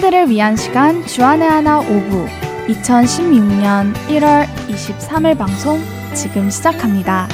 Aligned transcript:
학생들을 0.00 0.30
위한 0.30 0.56
시간 0.56 1.06
주안의 1.06 1.48
하나 1.48 1.80
5부 1.80 2.26
2016년 2.68 3.92
1월 4.08 4.46
23일 4.68 5.36
방송 5.36 5.78
지금 6.14 6.48
시작합니다. 6.48 7.28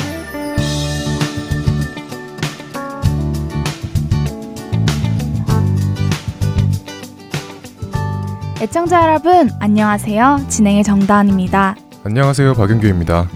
애청자 8.60 9.02
여러분 9.02 9.50
안녕하세요. 9.60 10.46
진행의 10.48 10.82
정다은입니다. 10.82 11.76
안녕하세요. 12.04 12.54
박윤규입니다. 12.54 13.28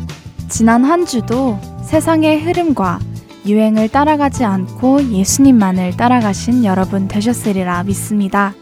지난 0.49 0.85
한 0.85 1.07
주도 1.07 1.59
세상의 1.85 2.43
흐름과 2.43 2.99
유행을 3.47 3.89
따라가지 3.91 4.45
않고 4.45 5.05
예수님만을 5.05 5.97
따라가신 5.97 6.65
여러분 6.65 7.07
되셨으리라 7.07 7.85
믿습니다. 7.85 8.55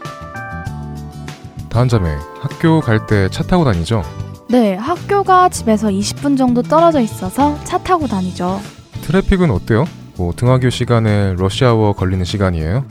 다한자매, 1.69 2.15
학교 2.41 2.81
갈 2.81 3.05
때 3.07 3.29
차 3.29 3.43
타고 3.43 3.63
다니죠? 3.63 4.03
네, 4.49 4.75
학교가 4.75 5.49
집에서 5.49 5.89
20분 5.89 6.37
정도 6.37 6.61
떨어져 6.63 6.99
있어서 6.99 7.55
차 7.63 7.77
타고 7.77 8.07
다니죠. 8.07 8.59
트래픽은 9.03 9.51
어때요? 9.51 9.85
뭐 10.17 10.33
등하교 10.35 10.69
시간에 10.71 11.35
러시아워 11.37 11.93
걸리는 11.93 12.25
시간이에요? 12.25 12.83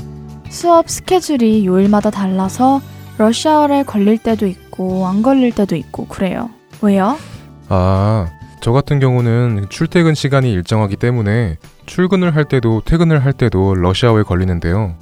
수업 0.48 0.88
스케줄이 0.88 1.66
요일마다 1.66 2.10
달라서 2.10 2.80
러시아워에 3.18 3.82
걸릴 3.82 4.18
때도 4.18 4.46
있고 4.46 5.06
안 5.06 5.22
걸릴 5.22 5.52
때도 5.52 5.74
있고 5.76 6.06
그래요. 6.06 6.48
왜요? 6.80 7.18
아, 7.68 8.26
저 8.62 8.70
같은 8.72 9.00
경우는 9.00 9.66
출퇴근 9.68 10.14
시간이 10.14 10.50
일정하기 10.52 10.96
때문에 10.96 11.56
출근을 11.86 12.34
할 12.36 12.44
때도 12.44 12.82
퇴근을 12.84 13.24
할 13.24 13.32
때도 13.32 13.74
러시아워에 13.74 14.22
걸리는데요. 14.22 14.94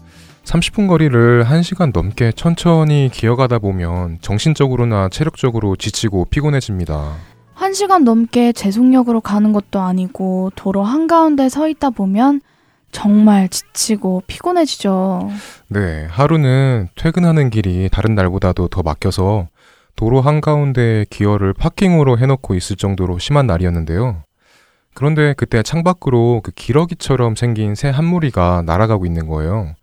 30분 0.47 0.87
거리를 0.87 1.45
1시간 1.45 1.91
넘게 1.93 2.31
천천히 2.33 3.11
기어가다 3.13 3.59
보면 3.59 4.19
정신적으로나 4.21 5.09
체력적으로 5.09 5.75
지치고 5.75 6.27
피곤해집니다. 6.27 7.15
1시간 7.57 8.05
넘게 8.05 8.53
제속력으로 8.53 9.21
가는 9.21 9.53
것도 9.53 9.81
아니고 9.81 10.53
도로 10.55 10.85
한가운데 10.85 11.49
서 11.49 11.69
있다 11.69 11.91
보면 11.91 12.41
정말 12.93 13.49
지치고 13.49 14.23
피곤해지죠. 14.29 15.31
네, 15.69 16.07
하루는 16.09 16.89
퇴근하는 16.95 17.51
길이 17.51 17.89
다른 17.91 18.15
날보다도 18.15 18.69
더 18.69 18.83
막혀서 18.83 19.49
도로 19.97 20.21
한가운데 20.21 21.07
기어를 21.11 21.55
파킹으로 21.55 22.19
해놓고 22.19 22.55
있을 22.55 22.77
정도로 22.77 23.19
심한 23.19 23.47
날이었는데요. 23.49 24.23
그런데 24.95 25.35
그때 25.37 25.63
창밖으로 25.63 26.41
그 26.45 26.53
기러기처럼 26.53 27.35
생긴 27.35 27.75
새 27.75 27.91
한 27.91 28.05
무리가 28.05 28.63
날아가고 28.65 29.07
있는 29.07 29.27
거예요. 29.27 29.75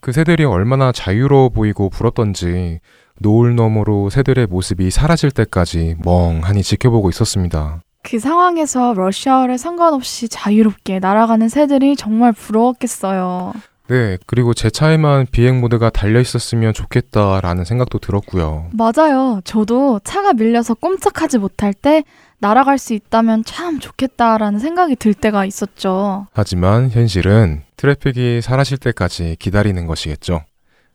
그 0.00 0.12
새들이 0.12 0.44
얼마나 0.44 0.92
자유로워 0.92 1.50
보이고 1.50 1.90
부럽던지 1.90 2.80
노을 3.20 3.54
너머로 3.54 4.08
새들의 4.10 4.46
모습이 4.46 4.90
사라질 4.90 5.30
때까지 5.30 5.96
멍하니 6.02 6.62
지켜보고 6.62 7.10
있었습니다. 7.10 7.82
그 8.02 8.18
상황에서 8.18 8.94
러시아어를 8.94 9.58
상관없이 9.58 10.28
자유롭게 10.28 11.00
날아가는 11.00 11.48
새들이 11.50 11.96
정말 11.96 12.32
부러웠겠어요. 12.32 13.52
네, 13.90 14.18
그리고 14.24 14.54
제 14.54 14.70
차에만 14.70 15.26
비행 15.32 15.60
모드가 15.60 15.90
달려 15.90 16.20
있었으면 16.20 16.72
좋겠다라는 16.72 17.64
생각도 17.64 17.98
들었고요. 17.98 18.70
맞아요. 18.72 19.40
저도 19.42 19.98
차가 20.04 20.32
밀려서 20.32 20.74
꼼짝하지 20.74 21.38
못할 21.38 21.74
때 21.74 22.04
날아갈 22.38 22.78
수 22.78 22.94
있다면 22.94 23.42
참 23.44 23.80
좋겠다라는 23.80 24.60
생각이 24.60 24.94
들 24.94 25.12
때가 25.12 25.44
있었죠. 25.44 26.28
하지만 26.32 26.88
현실은 26.90 27.62
트래픽이 27.76 28.42
사라질 28.42 28.78
때까지 28.78 29.34
기다리는 29.40 29.84
것이겠죠. 29.86 30.44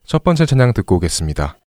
첫 0.06 0.24
번째 0.24 0.46
찬양 0.46 0.74
듣고 0.74 0.96
오겠습니다. 0.96 1.58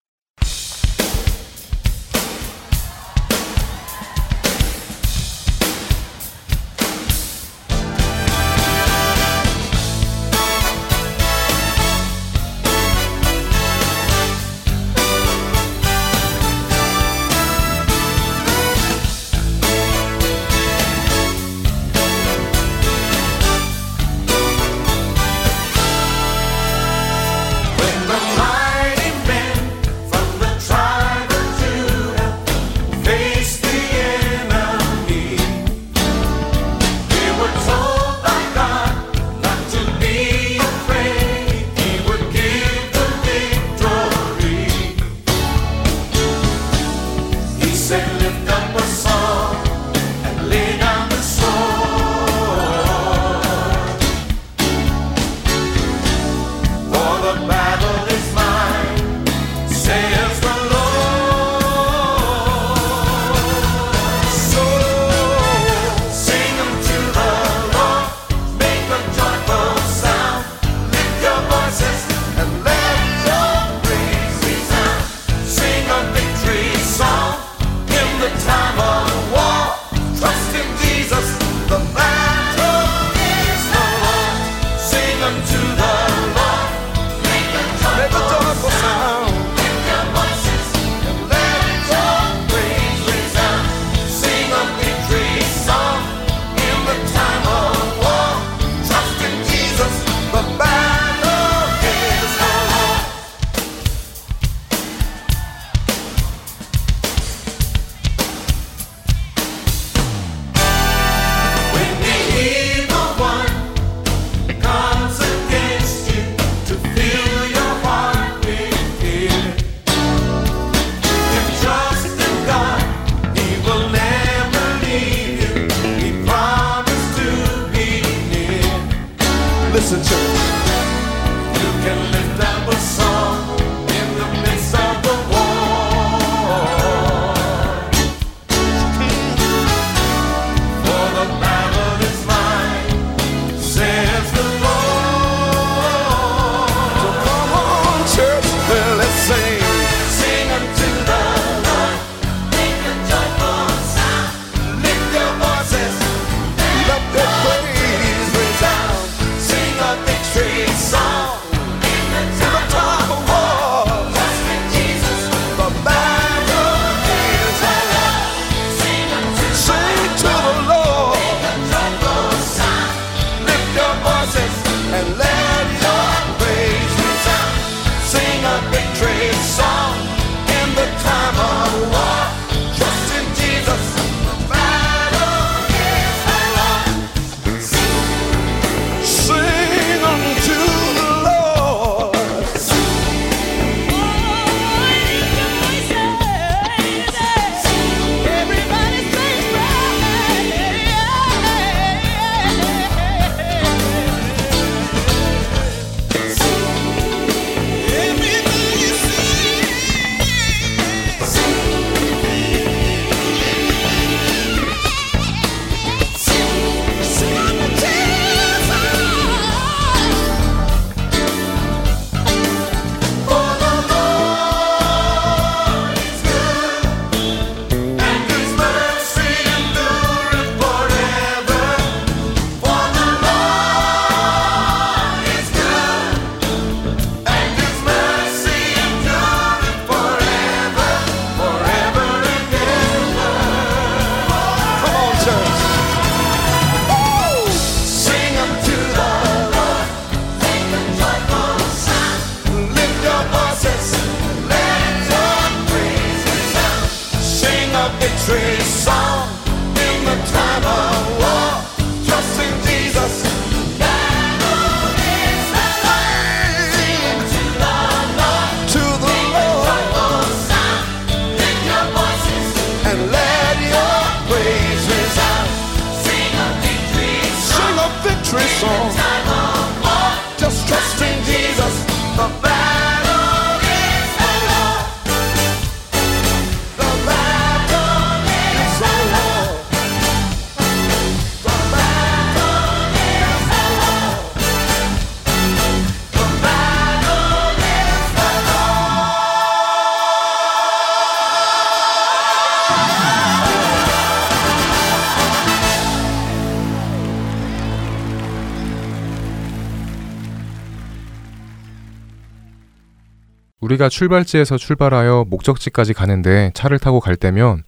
우리가 313.69 313.91
출발지에서 313.91 314.57
출발하여 314.57 315.27
목적지까지 315.29 315.93
가는데 315.93 316.51
차를 316.55 316.79
타고 316.79 317.01
갈 317.01 317.17
때면 317.17 317.65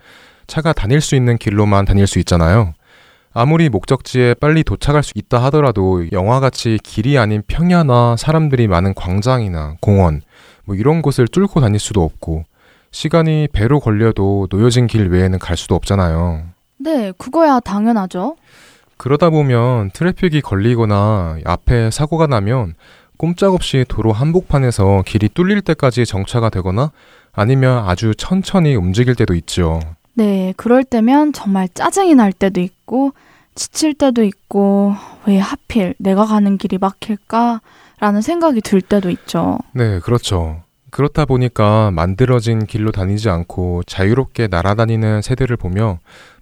차가 0.46 0.72
다닐 0.72 1.00
수 1.02 1.14
있는 1.14 1.36
길로만 1.36 1.84
다닐 1.84 2.06
수 2.06 2.18
있잖아요. 2.20 2.72
아무리 3.32 3.68
목적지에 3.68 4.34
빨리 4.34 4.64
도착할 4.64 5.02
수 5.02 5.12
있다 5.14 5.42
하더라도 5.44 6.10
영화같이 6.10 6.78
길이 6.82 7.18
아닌 7.18 7.42
평야나 7.46 8.16
사람들이 8.16 8.66
많은 8.66 8.94
광장이나 8.94 9.76
공원, 9.80 10.22
뭐 10.64 10.74
이런 10.74 11.02
곳을 11.02 11.28
뚫고 11.28 11.60
다닐 11.60 11.78
수도 11.78 12.02
없고, 12.02 12.44
시간이 12.90 13.48
배로 13.52 13.78
걸려도 13.78 14.48
놓여진 14.50 14.88
길 14.88 15.10
외에는 15.10 15.38
갈 15.38 15.56
수도 15.56 15.76
없잖아요. 15.76 16.44
네, 16.78 17.12
그거야 17.18 17.60
당연하죠. 17.60 18.36
그러다 18.96 19.30
보면 19.30 19.90
트래픽이 19.92 20.40
걸리거나 20.40 21.38
앞에 21.44 21.90
사고가 21.90 22.26
나면 22.26 22.74
꼼짝없이 23.20 23.84
도로 23.86 24.12
한복판에서 24.12 25.02
길이 25.04 25.28
뚫릴 25.28 25.60
때까지 25.60 26.06
정차가 26.06 26.48
되거나 26.48 26.90
아니면 27.32 27.86
아주 27.86 28.14
천천히 28.14 28.74
움직일 28.74 29.14
때도 29.14 29.34
있죠. 29.34 29.78
네, 30.14 30.54
그럴 30.56 30.84
때면 30.84 31.34
정말 31.34 31.68
짜증이 31.68 32.14
날 32.14 32.32
때도 32.32 32.62
있고 32.62 33.12
지칠 33.54 33.92
때도 33.92 34.24
있고 34.24 34.94
왜 35.26 35.38
하필 35.38 35.94
내가 35.98 36.24
가는 36.24 36.56
길이 36.56 36.78
막힐까? 36.78 37.60
라는 37.98 38.22
생각이 38.22 38.62
들 38.62 38.80
때도 38.80 39.10
있죠. 39.10 39.58
네, 39.74 40.00
그렇죠. 40.00 40.62
그렇다 40.88 41.26
보니까 41.26 41.90
만들어진 41.90 42.64
길로 42.64 42.90
다니지 42.90 43.28
않고 43.28 43.82
자유롭게 43.86 44.46
날아다니는 44.46 45.20
세대를 45.20 45.58
보며 45.58 45.98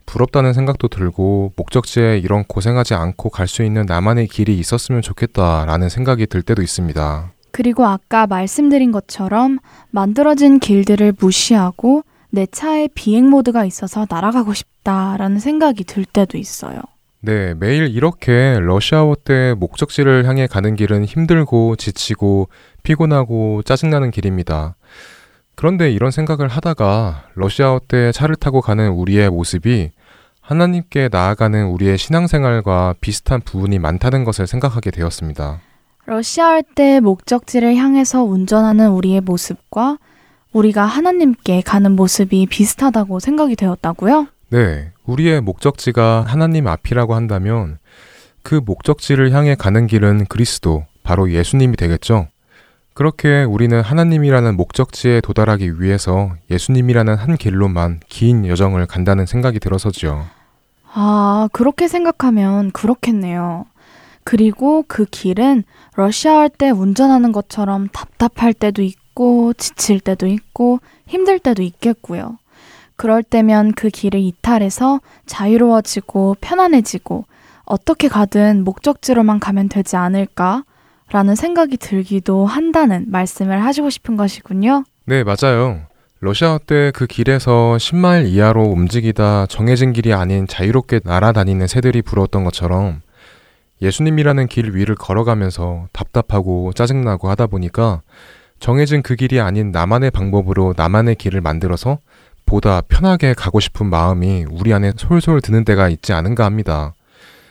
부럽다는 0.09 0.55
생각도 0.55 0.89
들고 0.89 1.53
목적지에 1.57 2.19
이런 2.19 2.45
고생하지 2.45 2.95
않고 2.95 3.29
갈 3.29 3.47
수 3.47 3.63
있는 3.63 3.85
나만의 3.87 4.29
길이 4.29 4.59
있었으면 4.59 5.03
좋겠다라는 5.03 5.89
생각이 5.89 6.27
들 6.27 6.43
때도 6.43 6.63
있습니다. 6.63 7.33
그리고 7.51 7.87
아까 7.87 8.27
말씀드린 8.27 8.93
것처럼 8.93 9.59
만들어진 9.91 10.61
길들을 10.61 11.15
무시하고 11.19 12.03
내 12.31 12.47
차에 12.47 12.89
비행 12.95 13.31
모드가 13.31 13.65
있어서 13.65 14.07
날아가고 14.09 14.53
싶다라는 14.53 15.39
생각이 15.39 15.85
들 15.85 16.05
때도 16.05 16.37
있어요. 16.37 16.81
네, 17.21 17.55
매일 17.55 17.89
이렇게 17.89 18.59
러시아워 18.61 19.15
때 19.17 19.55
목적지를 19.59 20.27
향해 20.27 20.47
가는 20.47 20.77
길은 20.77 21.05
힘들고 21.05 21.77
지치고 21.77 22.49
피곤하고 22.83 23.63
짜증나는 23.65 24.11
길입니다. 24.11 24.77
그런데 25.55 25.91
이런 25.91 26.11
생각을 26.13 26.49
하다가 26.49 27.25
러시아워 27.35 27.81
때 27.89 28.13
차를 28.13 28.37
타고 28.37 28.61
가는 28.61 28.91
우리의 28.91 29.31
모습이 29.31 29.91
하나님께 30.49 31.11
나아가는 31.13 31.67
우리의 31.67 31.99
신앙생활과 31.99 32.95
비슷한 33.03 33.43
부분이 33.43 33.79
많다는 33.79 34.25
것을 34.25 34.47
생각하게 34.47 34.91
되었습니다. 34.91 35.61
러시아 36.07 36.47
할 36.47 36.63
때 36.75 37.01
목적지를 37.01 37.77
향해서 37.77 38.23
운전하는 38.23 38.89
우리의 38.93 39.21
모습과 39.21 39.99
우리가 40.55 40.87
하나님께 40.87 41.61
가는 41.61 41.93
모습이 41.93 42.47
비슷하다고 42.47 43.21
생각이 43.21 43.57
되었다고요? 43.57 44.29
네. 44.49 44.91
우리의 45.05 45.43
목적지가 45.43 46.25
하나님 46.27 46.67
앞이라고 46.67 47.15
한다면 47.15 47.77
그 48.43 48.55
목적지를 48.65 49.33
향해 49.33 49.55
가는 49.55 49.87
길은 49.87 50.25
그리스도, 50.31 50.87
바로 51.03 51.31
예수님이 51.31 51.77
되겠죠? 51.77 52.27
그렇게 52.95 53.45
우리는 53.45 53.79
하나님이라는 53.83 54.57
목적지에 54.57 55.21
도달하기 55.21 55.83
위해서 55.83 56.33
예수님이라는 56.51 57.17
한 57.17 57.37
길로만 57.37 58.01
긴 58.09 58.47
여정을 58.47 58.87
간다는 58.87 59.27
생각이 59.27 59.61
들어서지요. 59.61 60.38
아, 60.93 61.49
그렇게 61.53 61.89
생각하면 61.89 62.71
그렇겠네요. 62.71 63.67
그리고 64.25 64.85
그 64.87 65.05
길은 65.05 65.65
러시아 65.95 66.39
할 66.39 66.49
때 66.51 66.71
운전하는 66.71 67.33
것처럼 67.33 67.89
답답할 67.89 68.53
때도 68.53 68.83
있고, 68.83 69.53
지칠 69.55 70.01
때도 70.01 70.27
있고, 70.27 70.81
힘들 71.07 71.39
때도 71.39 71.63
있겠고요. 71.63 72.39
그럴 72.97 73.23
때면 73.23 73.73
그 73.73 73.89
길을 73.89 74.21
이탈해서 74.21 75.01
자유로워지고 75.27 76.37
편안해지고, 76.41 77.25
어떻게 77.65 78.09
가든 78.09 78.65
목적지로만 78.65 79.41
가면 79.41 79.69
되지 79.69 79.97
않을까? 79.97 80.65
라는 81.11 81.35
생각이 81.35 81.79
들기도 81.79 82.45
한다는 82.45 83.07
말씀을 83.09 83.65
하시고 83.65 83.89
싶은 83.89 84.17
것이군요. 84.17 84.85
네, 85.07 85.25
맞아요. 85.25 85.81
러시아 86.21 86.59
때그 86.59 87.07
길에서 87.07 87.77
10마일 87.79 88.27
이하로 88.27 88.65
움직이다 88.65 89.47
정해진 89.47 89.93
길이 89.93 90.13
아닌 90.13 90.49
자유롭게 90.49 91.01
날아다니는 91.05 91.69
새들이 91.69 92.03
부러웠던 92.03 92.43
것처럼 92.43 93.03
예수님이라는 93.81 94.49
길 94.49 94.75
위를 94.75 94.97
걸어가면서 94.97 95.87
답답하고 95.93 96.73
짜증나고 96.75 97.31
하다 97.31 97.47
보니까 97.47 98.03
정해진 98.59 99.03
그 99.03 99.15
길이 99.15 99.39
아닌 99.39 99.71
나만의 99.71 100.11
방법으로 100.11 100.75
나만의 100.77 101.15
길을 101.15 101.41
만들어서 101.41 101.99
보다 102.45 102.81
편하게 102.81 103.33
가고 103.35 103.61
싶은 103.61 103.87
마음이 103.87 104.47
우리 104.51 104.75
안에 104.75 104.95
솔솔 104.97 105.41
드는 105.41 105.65
때가 105.65 105.89
있지 105.89 106.13
않은가 106.13 106.45
합니다. 106.45 106.95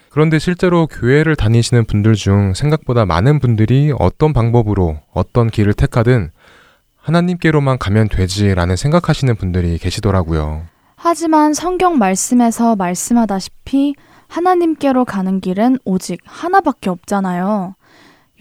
그런데 0.09 0.39
실제로 0.39 0.88
교회를 0.88 1.38
다니시는 1.38 1.86
분들 1.86 2.15
중 2.15 2.53
생각보다 2.53 3.05
많은 3.05 3.39
분들이 3.39 3.93
어떤 3.97 4.33
방법으로 4.33 5.00
어떤 5.13 5.50
길을 5.50 5.74
택하든 5.74 6.31
하나님께로만 7.07 7.77
가면 7.77 8.09
되지라는 8.09 8.75
생각하시는 8.75 9.35
분들이 9.35 9.77
계시더라고요. 9.77 10.63
하지만 10.95 11.53
성경 11.53 11.97
말씀에서 11.97 12.75
말씀하다시피 12.75 13.95
하나님께로 14.27 15.05
가는 15.05 15.39
길은 15.39 15.77
오직 15.85 16.19
하나밖에 16.25 16.89
없잖아요. 16.89 17.75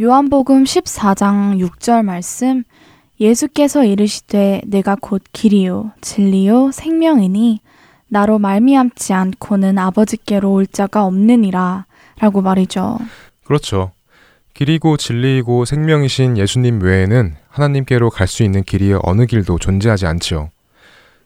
요한복음 0.01 0.65
14장 0.65 1.59
6절 1.65 2.05
말씀 2.05 2.65
예수께서 3.21 3.85
이르시되 3.85 4.63
내가 4.67 4.97
곧 5.01 5.23
길이요 5.33 5.93
진리요 6.01 6.71
생명이니 6.73 7.61
나로 8.09 8.39
말미암지 8.39 9.13
않고는 9.13 9.79
아버지께로 9.79 10.53
올 10.53 10.67
자가 10.67 11.05
없느니라 11.05 11.87
라고 12.19 12.43
말이죠. 12.43 12.99
그렇죠. 13.45 13.93
길이고 14.57 14.97
진리이고 14.97 15.67
생명이신 15.67 16.39
예수님 16.39 16.81
외에는 16.81 17.35
하나님께로 17.51 18.09
갈 18.09 18.27
수 18.27 18.43
있는 18.43 18.63
길이 18.63 18.95
어느 19.03 19.27
길도 19.27 19.59
존재하지 19.59 20.07
않지요. 20.07 20.49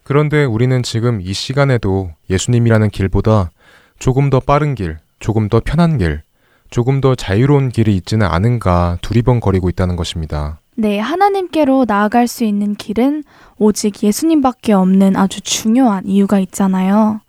그런데 0.02 0.44
우리는 0.44 0.82
지금 0.82 1.20
이 1.20 1.32
시간에도 1.32 2.10
예수님이라는 2.28 2.90
길보다 2.90 3.52
조금 4.00 4.30
더 4.30 4.40
빠른 4.40 4.74
길, 4.74 4.98
조금 5.20 5.48
더 5.48 5.60
편한 5.64 5.96
길, 5.96 6.22
조금 6.70 7.00
더 7.00 7.14
자유로운 7.14 7.68
길이 7.68 7.94
있지는 7.94 8.26
않은가 8.26 8.98
두리번거리고 9.00 9.68
있다는 9.68 9.94
것입니다. 9.94 10.58
네, 10.74 10.98
하나님께로 10.98 11.84
나아갈 11.86 12.26
수 12.26 12.42
있는 12.42 12.74
길은 12.74 13.22
오직 13.58 14.02
예수님밖에 14.02 14.72
없는 14.72 15.14
아주 15.14 15.40
중요한 15.40 16.04
이유가 16.04 16.40
있잖아요. 16.40 17.20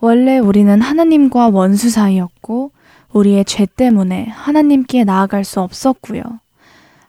원래 0.00 0.38
우리는 0.38 0.80
하나님과 0.80 1.48
원수 1.48 1.90
사이였고, 1.90 2.70
우리의 3.14 3.44
죄 3.44 3.64
때문에 3.64 4.26
하나님께 4.26 5.04
나아갈 5.04 5.44
수 5.44 5.60
없었고요. 5.60 6.22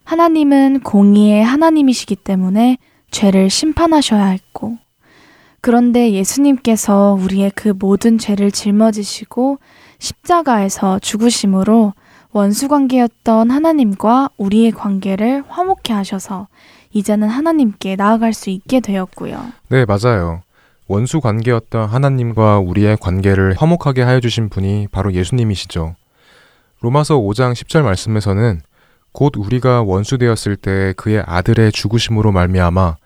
하나님은 0.04 0.82
공의의 0.82 1.44
하나님이시기 1.44 2.16
때문에 2.16 2.78
죄를 3.12 3.50
심판하셔야 3.50 4.28
했고, 4.28 4.78
그런데 5.62 6.12
예수님께서 6.12 7.18
우리의 7.20 7.52
그 7.56 7.74
모든 7.78 8.20
죄를 8.20 8.52
짊어지시고 8.52 9.58
십자가에서 9.98 11.00
죽으심으로 11.00 11.94
원수 12.32 12.68
관계였던 12.68 13.50
하나님과 13.50 14.30
우리의 14.38 14.72
관계를 14.72 15.44
화목케 15.48 15.92
하셔서 15.92 16.48
이제는 16.92 17.28
하나님께 17.28 17.96
나아갈 17.96 18.34
수 18.34 18.52
있게 18.52 18.80
되었고요. 18.80 19.44
네, 19.70 19.86
맞아요. 19.86 20.42
원수 20.88 21.20
관계였던 21.20 21.90
하나님과 21.90 22.60
우리의 22.60 22.98
관계를 22.98 23.56
화목하게 23.58 24.04
하여 24.04 24.20
주신 24.20 24.50
분이 24.50 24.90
바로 24.92 25.14
예수님이시죠. 25.14 25.96
로마서 26.82 27.18
5장 27.18 27.54
10절 27.54 27.82
말씀에서는 27.82 28.62
곧 29.12 29.34
우리가 29.38 29.82
원수 29.82 30.18
되었을 30.18 30.58
때 30.58 30.94
그의 30.98 31.24
아들의 31.26 31.72
죽으심으로 31.72 32.32
말미암아 32.32 32.98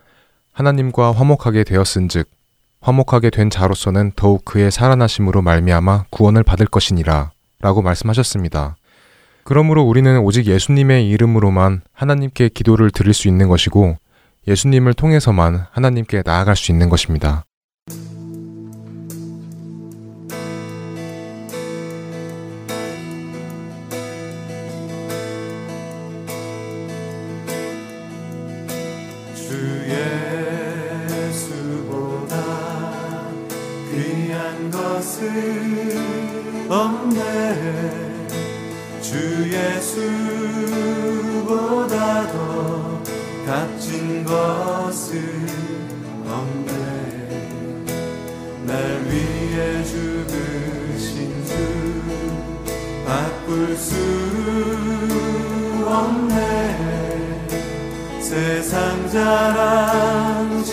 하나님과 0.51 1.13
화목하게 1.13 1.63
되었은즉 1.63 2.27
화목하게 2.81 3.29
된 3.29 3.49
자로서는 3.49 4.13
더욱 4.15 4.43
그의 4.43 4.71
살아나심으로 4.71 5.41
말미암아 5.41 6.05
구원을 6.09 6.43
받을 6.43 6.65
것이니라 6.65 7.31
라고 7.61 7.81
말씀하셨습니다. 7.81 8.75
그러므로 9.43 9.83
우리는 9.83 10.19
오직 10.19 10.47
예수님의 10.47 11.09
이름으로만 11.09 11.81
하나님께 11.93 12.49
기도를 12.49 12.91
드릴 12.91 13.13
수 13.13 13.27
있는 13.27 13.47
것이고 13.47 13.97
예수님을 14.47 14.93
통해서만 14.93 15.65
하나님께 15.71 16.23
나아갈 16.25 16.55
수 16.55 16.71
있는 16.71 16.89
것입니다. 16.89 17.45
것은 44.29 45.47
없네 46.27 46.69
날 48.63 49.01
위해 49.05 49.83
죽으신 49.83 51.45
주 51.47 51.51
바꿀 53.05 53.75
수 53.75 53.95
없네. 55.83 57.47
세상 58.21 59.09
자랑 59.09 60.63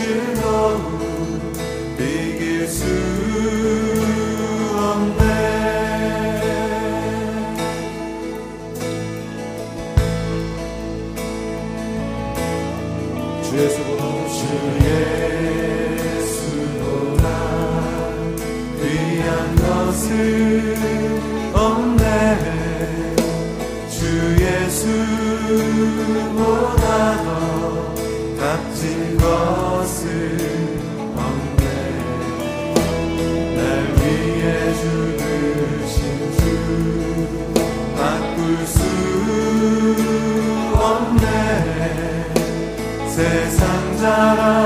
shadow. 44.36 44.65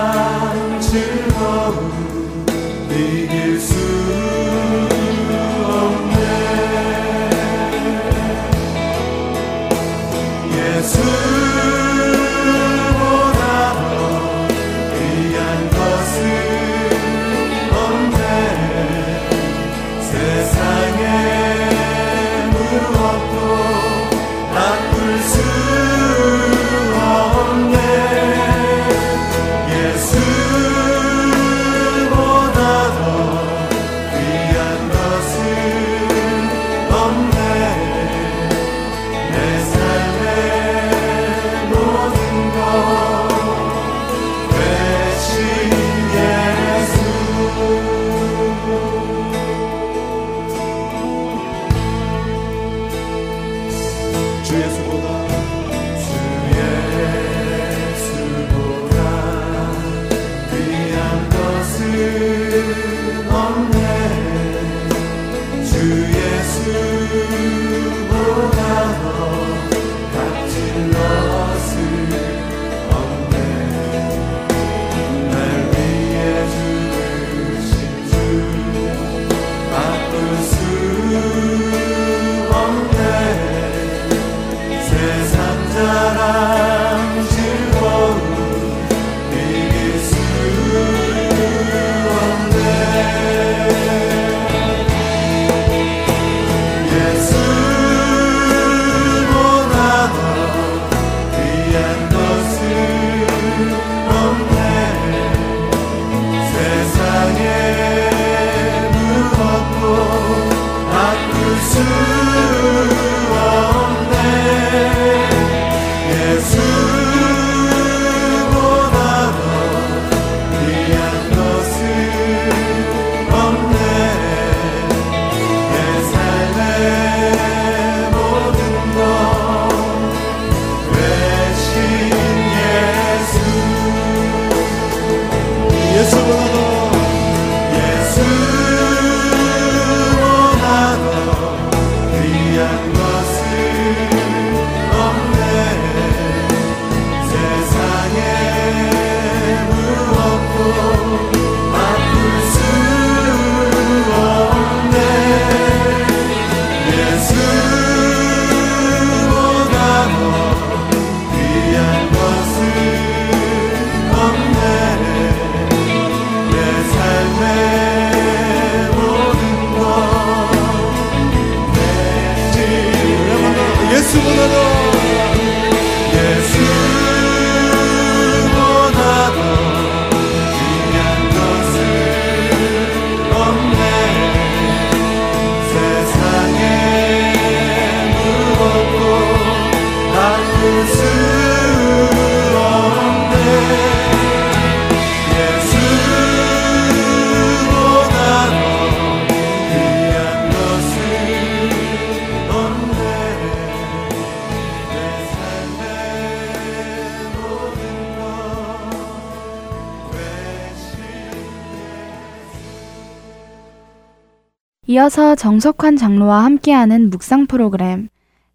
이어서 215.01 215.35
정석환 215.35 215.97
장로와 215.97 216.45
함께하는 216.45 217.09
묵상 217.09 217.47
프로그램 217.47 218.09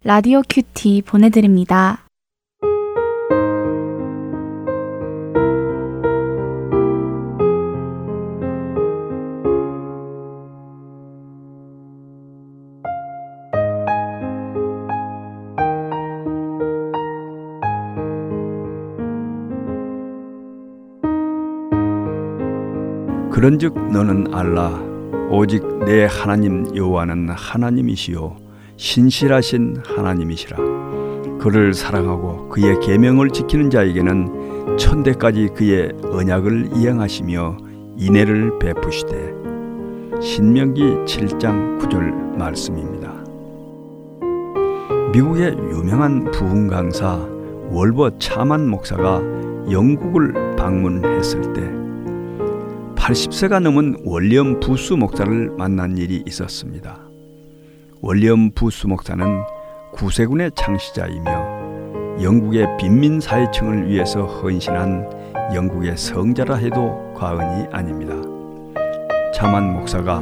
라디오 0.04 0.42
큐티 0.48 1.02
보내드립니다. 1.04 2.06
그런즉 23.32 23.90
너는 23.90 24.32
알라 24.32 24.85
오직 25.38 25.62
내 25.84 26.06
하나님 26.06 26.74
여호와는 26.74 27.28
하나님이시요 27.28 28.36
신실하신 28.78 29.82
하나님이시라 29.84 30.56
그를 31.38 31.74
사랑하고 31.74 32.48
그의 32.48 32.80
계명을 32.80 33.28
지키는 33.28 33.68
자에게는 33.68 34.78
천대까지 34.78 35.50
그의 35.54 35.92
언약을 36.04 36.70
이행하시며 36.74 37.58
인애를 37.98 38.58
베푸시되 38.58 39.34
신명기 40.22 40.82
7장 41.04 41.80
9절 41.80 42.38
말씀입니다. 42.38 43.12
미국의 45.12 45.54
유명한 45.70 46.30
부흥 46.30 46.68
강사 46.68 47.28
월버 47.70 48.18
차만 48.18 48.70
목사가 48.70 49.20
영국을 49.70 50.56
방문했을 50.56 51.52
때 51.52 51.85
80세가 53.06 53.60
넘은 53.60 53.98
월리엄 54.04 54.58
부스 54.58 54.92
목사를 54.92 55.52
만난 55.56 55.96
일이 55.96 56.24
있었습니다. 56.26 56.98
월리엄 58.00 58.50
부스 58.50 58.88
목사는 58.88 59.24
구세군의 59.92 60.50
창시자이며 60.56 62.20
영국의 62.20 62.66
빈민 62.80 63.20
사회층을 63.20 63.88
위해서 63.88 64.24
헌신한 64.24 65.54
영국의 65.54 65.96
성자라 65.96 66.56
해도 66.56 67.14
과언이 67.14 67.66
아닙니다. 67.70 68.16
차만 69.32 69.72
목사가 69.74 70.18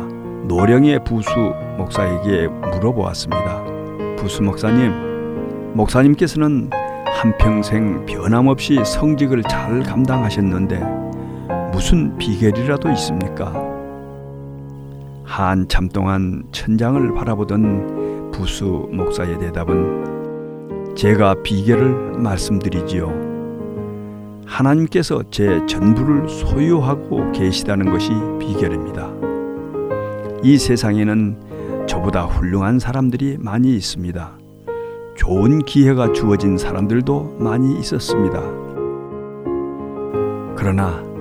노령의 0.47 1.05
부수 1.05 1.31
목사에게 1.79 2.49
물어보았습니다. 2.49 3.65
부수 4.19 4.43
목사님, 4.43 5.73
목사님께서는 5.73 6.69
한평생 7.07 8.05
변함없이 8.05 8.79
성직을 8.85 9.43
잘 9.45 9.83
감당하셨는데 9.83 11.04
무슨 11.75 12.17
비결이라도 12.19 12.89
있습니까? 12.93 13.53
한참 15.25 15.89
동안 15.89 16.45
천장을 16.53 17.13
바라보던 17.15 18.31
부수 18.31 18.89
목사의 18.93 19.41
대답은 19.41 20.95
제가 20.95 21.35
비결을 21.43 22.21
말씀드리지요. 22.21 23.13
하나님께서 24.47 25.25
제 25.33 25.67
전부를 25.67 26.29
소유하고 26.29 27.33
계시다는 27.33 27.91
것이 27.91 28.13
비결입니다. 28.39 29.11
이 30.45 30.57
세상에는 30.57 31.87
저보다 31.89 32.27
훌륭한 32.27 32.79
사람들이 32.79 33.39
많이 33.41 33.75
있습니다. 33.75 34.39
좋은 35.17 35.65
기회가 35.65 36.13
주어진 36.13 36.57
사람들도 36.57 37.39
많이 37.41 37.77
있었습니다. 37.81 38.41
그러나 40.55 41.14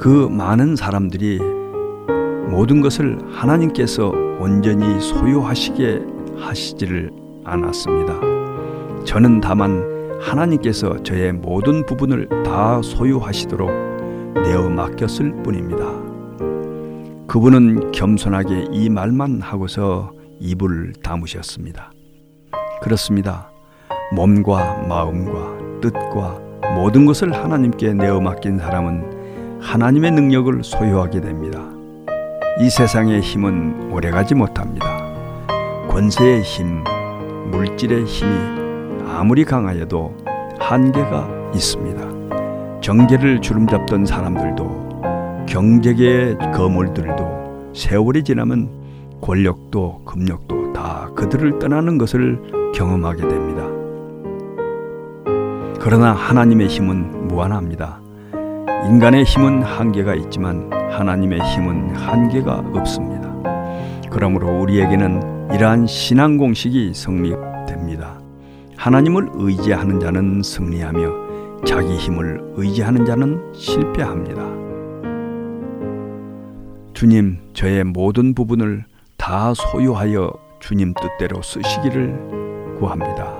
그 0.00 0.28
많은 0.30 0.76
사람들이 0.76 1.38
모든 2.48 2.80
것을 2.80 3.18
하나님께서 3.32 4.08
온전히 4.40 4.98
소유하시게 4.98 6.00
하시지를 6.38 7.10
않았습니다. 7.44 8.18
저는 9.04 9.42
다만 9.42 10.18
하나님께서 10.18 11.02
저의 11.02 11.34
모든 11.34 11.84
부분을 11.84 12.30
다 12.46 12.80
소유하시도록 12.82 13.70
내어 14.42 14.70
맡겼을 14.70 15.42
뿐입니다. 15.42 15.84
그분은 17.26 17.92
겸손하게 17.92 18.68
이 18.72 18.88
말만 18.88 19.42
하고서 19.42 20.14
입을 20.40 20.94
다무셨습니다. 21.02 21.92
그렇습니다. 22.80 23.50
몸과 24.14 24.78
마음과 24.88 25.80
뜻과 25.82 26.40
모든 26.74 27.04
것을 27.04 27.34
하나님께 27.34 27.92
내어 27.92 28.18
맡긴 28.18 28.58
사람은 28.58 29.19
하나님의 29.60 30.10
능력을 30.12 30.64
소유하게 30.64 31.20
됩니다. 31.20 31.60
이 32.60 32.68
세상의 32.68 33.20
힘은 33.20 33.92
오래가지 33.92 34.34
못합니다. 34.34 34.86
권세의 35.88 36.42
힘, 36.42 36.82
물질의 37.50 38.04
힘이 38.04 38.30
아무리 39.06 39.44
강하여도 39.44 40.16
한계가 40.58 41.28
있습니다. 41.54 42.80
정계를 42.80 43.40
주름잡던 43.40 44.06
사람들도 44.06 45.46
경제계의 45.46 46.38
거물들도 46.54 47.72
세월이 47.74 48.24
지나면 48.24 48.68
권력도 49.20 50.02
금력도 50.04 50.72
다 50.72 51.10
그들을 51.14 51.58
떠나는 51.58 51.98
것을 51.98 52.72
경험하게 52.74 53.28
됩니다. 53.28 53.66
그러나 55.78 56.12
하나님의 56.12 56.68
힘은 56.68 57.28
무한합니다. 57.28 58.00
인간의 58.88 59.24
힘은 59.24 59.62
한계가 59.62 60.14
있지만 60.14 60.70
하나님의 60.72 61.40
힘은 61.40 61.94
한계가 61.94 62.64
없습니다. 62.74 63.30
그러므로 64.10 64.60
우리에게는 64.60 65.50
이러한 65.54 65.86
신앙 65.86 66.36
공식이 66.36 66.92
성립됩니다. 66.94 68.20
하나님을 68.76 69.28
의지하는 69.34 70.00
자는 70.00 70.42
승리하며 70.42 71.64
자기 71.64 71.94
힘을 71.96 72.40
의지하는 72.56 73.04
자는 73.04 73.52
실패합니다. 73.54 74.42
주님, 76.94 77.38
저의 77.52 77.84
모든 77.84 78.34
부분을 78.34 78.84
다 79.16 79.52
소유하여 79.54 80.32
주님 80.60 80.94
뜻대로 80.94 81.42
쓰시기를 81.42 82.76
구합니다. 82.78 83.39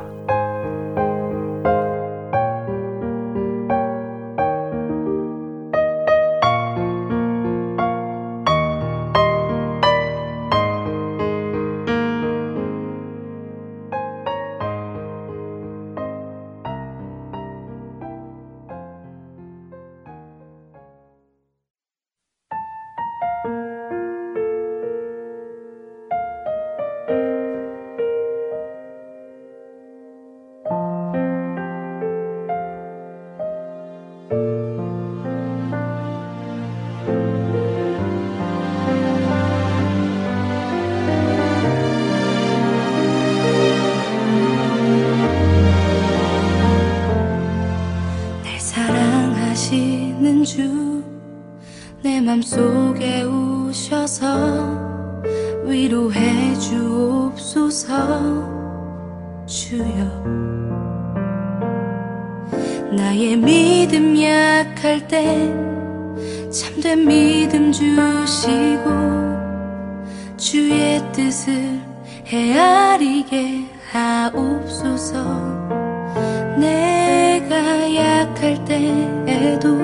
때에도 78.81 79.77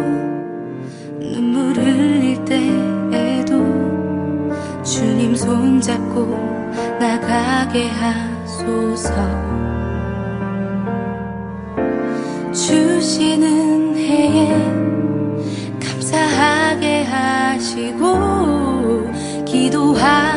눈물 1.19 1.75
흘릴 1.77 2.45
때에도 2.45 3.65
주님 4.83 5.35
손잡고 5.35 6.27
나가게 6.99 7.89
하소서. 7.89 9.13
주시는 12.53 13.97
해에 13.97 14.49
감사하게 15.79 17.05
하시고 17.05 18.07
기도하 19.45 20.37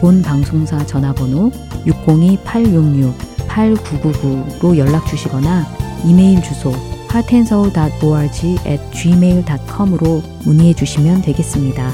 본 0.00 0.22
방송사 0.22 0.86
전화번호 0.86 1.50
602-866-8999로 1.84 4.78
연락 4.78 5.06
주시거나 5.06 5.66
이메일 6.06 6.40
주소 6.40 6.72
heartandsoul.org 7.12 8.56
at 8.66 8.82
gmail.com으로 8.92 10.22
문의해 10.46 10.72
주시면 10.72 11.20
되겠습니다. 11.20 11.90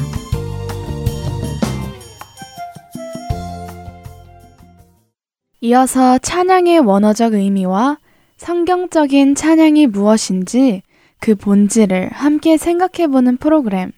이어서 5.63 6.19
찬양의 6.19 6.79
원어적 6.79 7.35
의미와 7.35 7.99
성경적인 8.37 9.35
찬양이 9.35 9.89
무엇인지 9.89 10.83
그 11.19 11.35
본질을 11.35 12.11
함께 12.13 12.57
생각해 12.57 13.09
보는 13.09 13.39
프로그램 13.39 13.91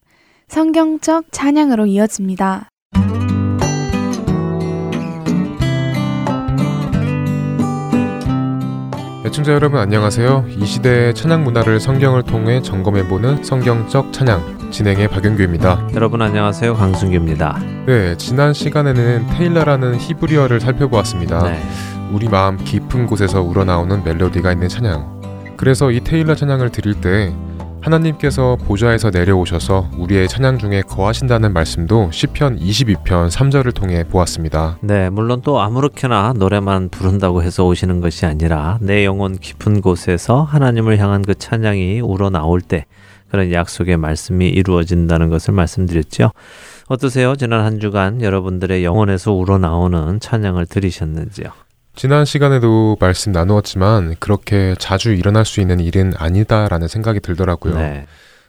성경적 0.47 1.27
찬양으로 1.31 1.85
이어집니다. 1.85 2.71
애청자 9.29 9.53
여러분 9.53 9.79
안녕하세요. 9.79 10.47
이 10.59 10.64
시대의 10.64 11.14
찬양 11.14 11.45
문화를 11.45 11.81
성경을 11.81 12.23
통해 12.23 12.62
점검해보는 12.62 13.45
성경적 13.45 14.11
찬양 14.11 14.71
진행의 14.71 15.09
박영규입니다. 15.09 15.88
여러분 15.95 16.23
안녕하세요. 16.23 16.73
강순규입니다. 16.75 17.59
네, 17.85 18.17
지난 18.17 18.55
시간에는 18.55 19.27
테일러라는 19.27 19.99
히브리어를 19.99 20.61
살펴보았습니다. 20.61 21.43
네. 21.43 21.62
우리 22.11 22.27
마음 22.27 22.57
깊은 22.57 23.07
곳에서 23.07 23.43
우러나오는 23.43 24.03
멜로디가 24.03 24.51
있는 24.53 24.67
찬양. 24.67 25.57
그래서 25.59 25.91
이 25.91 26.01
테일러 26.01 26.35
찬양을 26.35 26.71
드릴 26.71 26.95
때 26.95 27.35
하나님께서 27.81 28.57
보좌에서 28.57 29.11
내려오셔서 29.11 29.91
우리의 29.97 30.29
찬양 30.29 30.59
중에 30.59 30.83
거하신다는 30.83 31.53
말씀도 31.53 32.11
시편 32.12 32.59
22편 32.59 33.31
3절을 33.31 33.75
통해 33.75 34.05
보았습니다. 34.05 34.79
네, 34.81 35.11
물론 35.11 35.41
또 35.43 35.61
아무렇게나 35.61 36.35
노래만 36.37 36.88
부른다고 36.91 37.43
해서 37.43 37.67
오시는 37.67 38.01
것이 38.01 38.27
아니라 38.27 38.79
내 38.81 39.05
영혼 39.05 39.38
깊은 39.38 39.81
곳에서 39.81 40.43
하나님을 40.43 40.99
향한 40.99 41.23
그 41.23 41.35
찬양이 41.35 42.01
우러나올 42.01 42.61
때 42.61 42.87
그런 43.31 43.53
약속의 43.53 43.97
말씀이 43.97 44.49
이루어진다는 44.49 45.29
것을 45.29 45.55
말씀드렸죠. 45.55 46.33
어떠세요? 46.88 47.37
지난 47.37 47.64
한 47.64 47.79
주간 47.79 48.23
여러분들의 48.23 48.85
영혼에서 48.85 49.33
우러나오는 49.33 50.21
찬양을 50.21 50.67
들으셨는지요? 50.67 51.51
지난 51.99 52.25
시간에도 52.25 52.97
말씀 53.01 53.33
나누었지만 53.33 54.15
그렇게 54.21 54.77
자주 54.79 55.13
일어날 55.13 55.45
수 55.45 55.61
있는 55.61 55.81
일은 55.81 56.13
아니다라는 56.17 56.87
생각이 56.87 57.19
들더라고요. 57.19 57.75
네. 57.75 58.07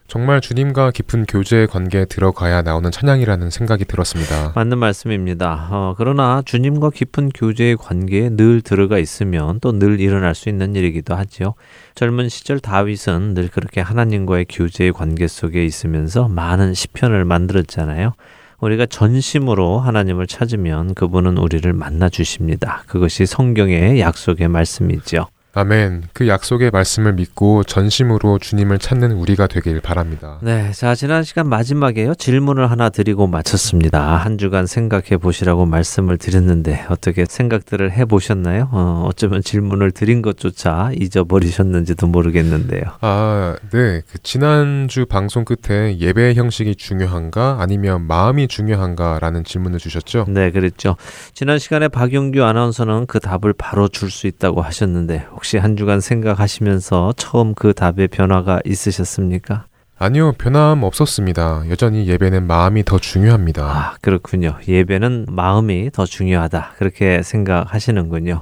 정말 0.08 0.40
주님과 0.40 0.92
깊은 0.92 1.26
교제 1.26 1.66
관계에 1.66 2.06
들어가야 2.06 2.62
나오는 2.62 2.92
찬양이라는 2.92 3.50
생각이 3.50 3.86
들었습니다. 3.86 4.54
맞는 4.56 4.78
말씀입니다. 4.78 5.68
어, 5.72 5.96
그러나 5.98 6.44
주님과 6.46 6.92
깊은 6.92 7.30
교제의 7.30 7.78
관계에 7.78 8.30
늘 8.30 8.62
들어가 8.62 9.00
있으면 9.00 9.60
또 9.62 9.72
늘 9.72 10.00
일어날 10.00 10.36
수 10.36 10.50
있는 10.50 10.76
일이기도 10.76 11.16
하지요. 11.16 11.56
젊은 11.96 12.30
시절 12.30 12.60
다윗은 12.60 13.34
늘 13.34 13.48
그렇게 13.48 13.82
하나님과의 13.82 14.46
교제의 14.48 14.94
관계 14.94 15.28
속에 15.28 15.66
있으면서 15.66 16.28
많은 16.28 16.76
시편을 16.76 17.26
만들었잖아요. 17.26 18.14
우리가 18.60 18.86
전심으로 18.86 19.80
하나님을 19.80 20.28
찾으면 20.28 20.94
그분은 20.94 21.38
우리를 21.38 21.72
만나 21.74 22.10
주십니다. 22.10 22.84
그것이 22.88 23.26
성경의 23.26 24.00
약속의 24.00 24.48
말씀이죠. 24.50 25.28
아멘. 25.54 26.04
그 26.14 26.28
약속의 26.28 26.70
말씀을 26.70 27.14
믿고 27.14 27.64
전심으로 27.64 28.38
주님을 28.38 28.78
찾는 28.78 29.14
우리가 29.14 29.48
되길 29.48 29.82
바랍니다. 29.82 30.38
네. 30.42 30.72
자, 30.74 30.94
지난 30.94 31.24
시간 31.24 31.50
마지막에요. 31.50 32.14
질문을 32.14 32.70
하나 32.70 32.90
드리고 32.90 33.26
마쳤습니다. 33.26 34.16
한 34.18 34.38
주간 34.38 34.68
생각해 34.68 35.18
보시라고 35.18 35.66
말씀을 35.66 36.20
드렸는데 36.20 36.86
어떻게 36.90 37.26
생각들을 37.26 37.92
해 37.92 38.06
보셨나요? 38.06 38.70
어, 38.72 39.06
어쩌면 39.08 39.42
질문을 39.42 39.92
드린 39.92 40.22
것조차 40.22 40.92
잊어버리셨는지도 40.96 42.06
모르겠는데요. 42.06 42.84
아, 43.02 43.56
네. 43.72 44.02
그 44.08 44.20
지난주 44.22 45.08
방송 45.08 45.46
끝에 45.46 45.98
예배 45.98 46.36
형식이 46.36 46.76
중요한가 46.76 47.58
아니면 47.60 48.06
마음이 48.06 48.48
중요한가라는 48.48 49.44
질문을 49.46 49.80
주셨죠? 49.80 50.26
네, 50.28 50.52
그랬죠. 50.52 50.96
지난 51.34 51.58
시간에 51.58 51.88
박용규 51.88 52.44
아나운서는 52.44 53.08
그 53.08 53.20
답을 53.20 53.54
바로 53.58 53.88
줄 53.88 54.10
수 54.12 54.26
있다고 54.28 54.62
하셨는데 54.64 55.28
혹시 55.40 55.58
한 55.58 55.78
주간 55.78 56.02
생각하시면서 56.02 57.14
처음 57.16 57.54
그 57.54 57.74
답에 57.74 58.08
변화가 58.08 58.60
있으셨습니까? 58.66 59.68
아니요, 59.98 60.34
변함 60.34 60.84
없었습니다. 60.84 61.64
여전히 61.70 62.08
예배는 62.08 62.46
마음이 62.46 62.84
더 62.84 63.00
중요합니다. 63.00 63.64
아, 63.64 63.96
그렇군요. 64.02 64.58
예배는 64.68 65.28
마음이 65.30 65.92
더 65.94 66.06
중요하다. 66.06 66.74
그렇게 66.78 67.22
생각하시는군요. 67.24 68.42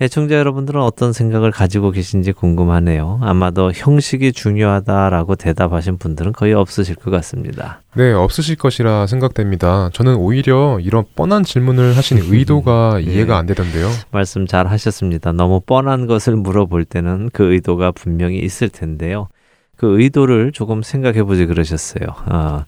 애청자 0.00 0.36
여러분들은 0.36 0.80
어떤 0.80 1.12
생각을 1.12 1.50
가지고 1.50 1.90
계신지 1.90 2.30
궁금하네요. 2.30 3.18
아마도 3.20 3.72
형식이 3.72 4.32
중요하다라고 4.32 5.34
대답하신 5.34 5.98
분들은 5.98 6.32
거의 6.32 6.54
없으실 6.54 6.94
것 6.94 7.10
같습니다. 7.10 7.82
네, 7.96 8.12
없으실 8.12 8.54
것이라 8.54 9.08
생각됩니다. 9.08 9.90
저는 9.92 10.14
오히려 10.14 10.78
이런 10.80 11.04
뻔한 11.16 11.42
질문을 11.42 11.96
하신 11.96 12.18
의도가 12.30 13.00
네. 13.04 13.10
이해가 13.10 13.38
안 13.38 13.46
되던데요. 13.46 13.88
말씀 14.12 14.46
잘 14.46 14.68
하셨습니다. 14.68 15.32
너무 15.32 15.60
뻔한 15.60 16.06
것을 16.06 16.36
물어볼 16.36 16.84
때는 16.84 17.30
그 17.32 17.52
의도가 17.52 17.90
분명히 17.90 18.38
있을 18.38 18.68
텐데요. 18.68 19.26
그 19.78 20.00
의도를 20.00 20.50
조금 20.52 20.82
생각해 20.82 21.22
보지 21.22 21.46
그러셨어요. 21.46 22.04
아, 22.26 22.64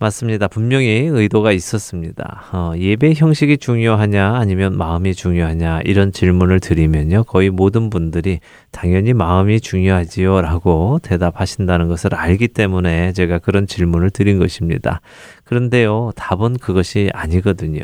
맞습니다. 0.00 0.48
분명히 0.48 1.08
의도가 1.10 1.52
있었습니다. 1.52 2.42
어, 2.52 2.72
예배 2.76 3.14
형식이 3.14 3.58
중요하냐 3.58 4.34
아니면 4.34 4.76
마음이 4.76 5.14
중요하냐 5.14 5.82
이런 5.84 6.12
질문을 6.12 6.58
드리면요. 6.58 7.24
거의 7.24 7.50
모든 7.50 7.90
분들이 7.90 8.40
당연히 8.72 9.12
마음이 9.12 9.60
중요하지요 9.60 10.42
라고 10.42 10.98
대답하신다는 11.02 11.88
것을 11.88 12.14
알기 12.16 12.48
때문에 12.48 13.12
제가 13.12 13.38
그런 13.38 13.68
질문을 13.68 14.10
드린 14.10 14.40
것입니다. 14.40 15.00
그런데요. 15.44 16.12
답은 16.16 16.58
그것이 16.58 17.10
아니거든요. 17.14 17.82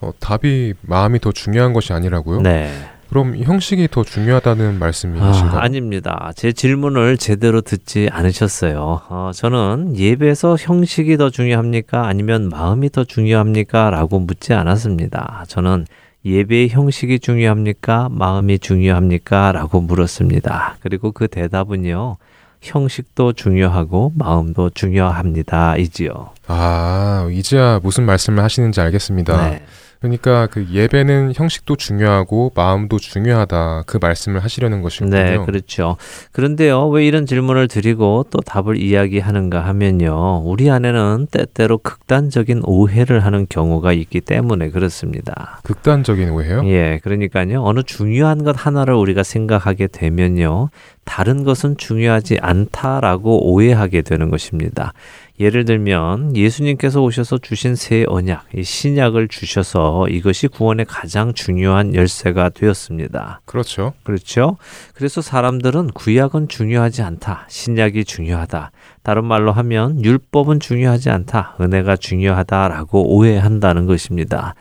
어, 0.00 0.12
답이 0.20 0.74
마음이 0.82 1.18
더 1.18 1.32
중요한 1.32 1.72
것이 1.72 1.92
아니라고요? 1.92 2.42
네. 2.42 2.70
그럼 3.08 3.36
형식이 3.36 3.88
더 3.90 4.02
중요하다는 4.02 4.78
말씀이신가요? 4.78 5.60
아, 5.60 5.68
닙니다 5.68 6.32
제 6.34 6.52
질문을 6.52 7.16
제대로 7.16 7.60
듣지 7.60 8.08
않으셨어요. 8.10 9.02
어, 9.08 9.30
저는 9.34 9.96
예배에서 9.96 10.56
형식이 10.58 11.16
더 11.16 11.30
중요합니까? 11.30 12.06
아니면 12.06 12.48
마음이 12.48 12.90
더 12.90 13.04
중요합니까? 13.04 13.90
라고 13.90 14.18
묻지 14.18 14.52
않았습니다. 14.52 15.44
저는 15.48 15.86
예배의 16.24 16.70
형식이 16.70 17.18
중요합니까? 17.20 18.08
마음이 18.10 18.58
중요합니까? 18.58 19.52
라고 19.52 19.80
물었습니다. 19.80 20.76
그리고 20.80 21.12
그 21.12 21.28
대답은요. 21.28 22.16
형식도 22.62 23.34
중요하고 23.34 24.12
마음도 24.16 24.70
중요합니다. 24.70 25.76
이지요. 25.76 26.30
아, 26.46 27.28
이제야 27.30 27.78
무슨 27.82 28.04
말씀을 28.06 28.42
하시는지 28.42 28.80
알겠습니다. 28.80 29.50
네. 29.50 29.64
그러니까 30.04 30.48
그 30.48 30.66
예배는 30.70 31.32
형식도 31.34 31.76
중요하고 31.76 32.52
마음도 32.54 32.98
중요하다 32.98 33.84
그 33.86 33.96
말씀을 33.98 34.44
하시려는 34.44 34.82
것이군요. 34.82 35.10
네, 35.10 35.38
그렇죠. 35.38 35.96
그런데요, 36.32 36.88
왜 36.88 37.06
이런 37.06 37.24
질문을 37.24 37.68
드리고 37.68 38.26
또 38.28 38.40
답을 38.40 38.76
이야기하는가 38.76 39.64
하면요, 39.64 40.42
우리 40.44 40.70
안에는 40.70 41.28
때때로 41.30 41.78
극단적인 41.78 42.64
오해를 42.66 43.24
하는 43.24 43.46
경우가 43.48 43.94
있기 43.94 44.20
때문에 44.20 44.68
그렇습니다. 44.68 45.60
극단적인 45.62 46.28
오해요? 46.28 46.60
예, 46.66 47.00
그러니까요, 47.02 47.64
어느 47.64 47.82
중요한 47.82 48.44
것 48.44 48.54
하나를 48.58 48.92
우리가 48.92 49.22
생각하게 49.22 49.86
되면요, 49.86 50.68
다른 51.04 51.44
것은 51.44 51.78
중요하지 51.78 52.40
않다라고 52.42 53.52
오해하게 53.52 54.02
되는 54.02 54.30
것입니다. 54.30 54.92
예를 55.40 55.64
들면 55.64 56.36
예수님께서 56.36 57.02
오셔서 57.02 57.38
주신 57.38 57.74
새 57.74 58.04
언약, 58.06 58.46
이 58.54 58.62
신약을 58.62 59.26
주셔서 59.26 60.06
이것이 60.08 60.46
구원의 60.46 60.86
가장 60.86 61.34
중요한 61.34 61.92
열쇠가 61.94 62.50
되었습니다. 62.50 63.40
그렇죠. 63.44 63.94
그렇죠. 64.04 64.58
그래서 64.94 65.20
사람들은 65.20 65.88
구약은 65.88 66.46
중요하지 66.46 67.02
않다. 67.02 67.46
신약이 67.48 68.04
중요하다. 68.04 68.70
다른 69.02 69.24
말로 69.24 69.50
하면 69.50 70.04
율법은 70.04 70.60
중요하지 70.60 71.10
않다. 71.10 71.56
은혜가 71.60 71.96
중요하다라고 71.96 73.16
오해한다는 73.16 73.86
것입니다. 73.86 74.54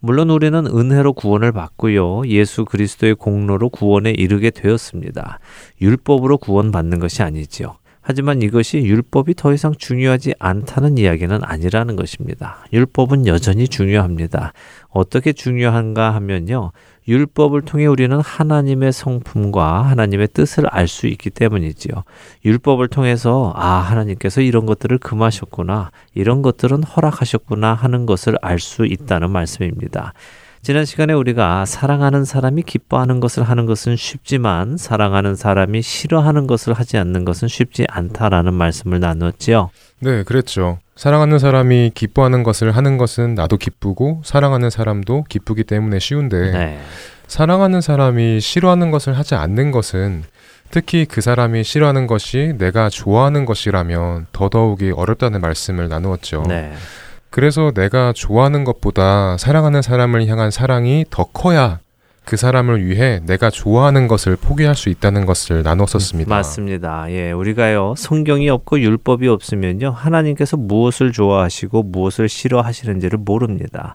물론 0.00 0.28
우리는 0.28 0.66
은혜로 0.66 1.14
구원을 1.14 1.52
받고요. 1.52 2.26
예수 2.26 2.66
그리스도의 2.66 3.14
공로로 3.14 3.70
구원에 3.70 4.10
이르게 4.10 4.50
되었습니다. 4.50 5.40
율법으로 5.80 6.36
구원받는 6.36 6.98
것이 6.98 7.22
아니지요. 7.22 7.76
하지만 8.10 8.40
이것이 8.40 8.78
율법이 8.78 9.34
더 9.34 9.52
이상 9.52 9.74
중요하지 9.76 10.32
않다는 10.38 10.96
이야기는 10.96 11.40
아니라는 11.42 11.94
것입니다. 11.94 12.64
율법은 12.72 13.26
여전히 13.26 13.68
중요합니다. 13.68 14.54
어떻게 14.88 15.34
중요한가 15.34 16.14
하면요. 16.14 16.72
율법을 17.06 17.62
통해 17.62 17.84
우리는 17.84 18.18
하나님의 18.18 18.94
성품과 18.94 19.82
하나님의 19.82 20.28
뜻을 20.32 20.64
알 20.70 20.88
수 20.88 21.06
있기 21.06 21.28
때문이지요. 21.28 22.04
율법을 22.46 22.88
통해서 22.88 23.52
아, 23.54 23.72
하나님께서 23.72 24.40
이런 24.40 24.64
것들을 24.64 24.96
금하셨구나. 24.96 25.90
이런 26.14 26.40
것들은 26.40 26.84
허락하셨구나 26.84 27.74
하는 27.74 28.06
것을 28.06 28.36
알 28.40 28.58
수 28.58 28.86
있다는 28.86 29.30
말씀입니다. 29.30 30.14
지난 30.62 30.84
시간에 30.84 31.12
우리가 31.12 31.64
사랑하는 31.64 32.24
사람이 32.24 32.62
기뻐하는 32.62 33.20
것을 33.20 33.42
하는 33.42 33.66
것은 33.66 33.96
쉽지만 33.96 34.76
사랑하는 34.76 35.34
사람이 35.34 35.82
싫어하는 35.82 36.46
것을 36.46 36.72
하지 36.72 36.98
않는 36.98 37.24
것은 37.24 37.48
쉽지 37.48 37.86
않다라는 37.88 38.54
말씀을 38.54 39.00
나눴지요. 39.00 39.70
네, 40.00 40.22
그랬죠. 40.24 40.78
사랑하는 40.96 41.38
사람이 41.38 41.92
기뻐하는 41.94 42.42
것을 42.42 42.72
하는 42.72 42.98
것은 42.98 43.34
나도 43.34 43.56
기쁘고 43.56 44.22
사랑하는 44.24 44.68
사람도 44.70 45.24
기쁘기 45.28 45.64
때문에 45.64 45.98
쉬운데 46.00 46.50
네. 46.50 46.80
사랑하는 47.28 47.80
사람이 47.80 48.40
싫어하는 48.40 48.90
것을 48.90 49.16
하지 49.16 49.34
않는 49.34 49.70
것은 49.70 50.24
특히 50.70 51.06
그 51.06 51.20
사람이 51.20 51.64
싫어하는 51.64 52.06
것이 52.06 52.54
내가 52.58 52.90
좋아하는 52.90 53.44
것이라면 53.44 54.26
더더욱이 54.32 54.90
어렵다는 54.90 55.40
말씀을 55.40 55.88
나누었죠. 55.88 56.44
네. 56.48 56.72
그래서 57.30 57.72
내가 57.72 58.12
좋아하는 58.12 58.64
것보다 58.64 59.36
사랑하는 59.38 59.82
사람을 59.82 60.26
향한 60.26 60.50
사랑이 60.50 61.04
더 61.10 61.24
커야 61.24 61.80
그 62.28 62.36
사람을 62.36 62.84
위해 62.84 63.20
내가 63.24 63.48
좋아하는 63.48 64.06
것을 64.06 64.36
포기할 64.36 64.74
수 64.74 64.90
있다는 64.90 65.24
것을 65.24 65.62
나눴었습니다. 65.62 66.28
맞습니다. 66.28 67.06
예, 67.08 67.32
우리가요 67.32 67.94
성경이 67.96 68.50
없고 68.50 68.80
율법이 68.80 69.26
없으면요 69.28 69.90
하나님께서 69.90 70.58
무엇을 70.58 71.12
좋아하시고 71.12 71.84
무엇을 71.84 72.28
싫어하시는지를 72.28 73.18
모릅니다. 73.18 73.94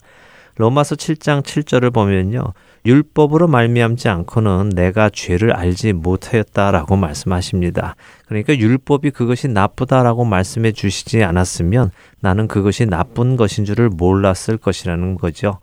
로마서 0.55 0.95
7장 0.95 1.43
7절을 1.43 1.93
보면요 1.93 2.43
율법으로 2.85 3.47
말미암지 3.47 4.09
않고는 4.09 4.69
내가 4.69 5.09
죄를 5.09 5.53
알지 5.53 5.93
못하였다라고 5.93 6.95
말씀하십니다. 6.95 7.95
그러니까 8.25 8.57
율법이 8.57 9.11
그것이 9.11 9.47
나쁘다라고 9.47 10.25
말씀해 10.25 10.71
주시지 10.71 11.23
않았으면 11.23 11.91
나는 12.19 12.47
그것이 12.47 12.85
나쁜 12.85 13.35
것인 13.37 13.65
줄을 13.65 13.89
몰랐을 13.89 14.57
것이라는 14.61 15.15
거죠. 15.15 15.59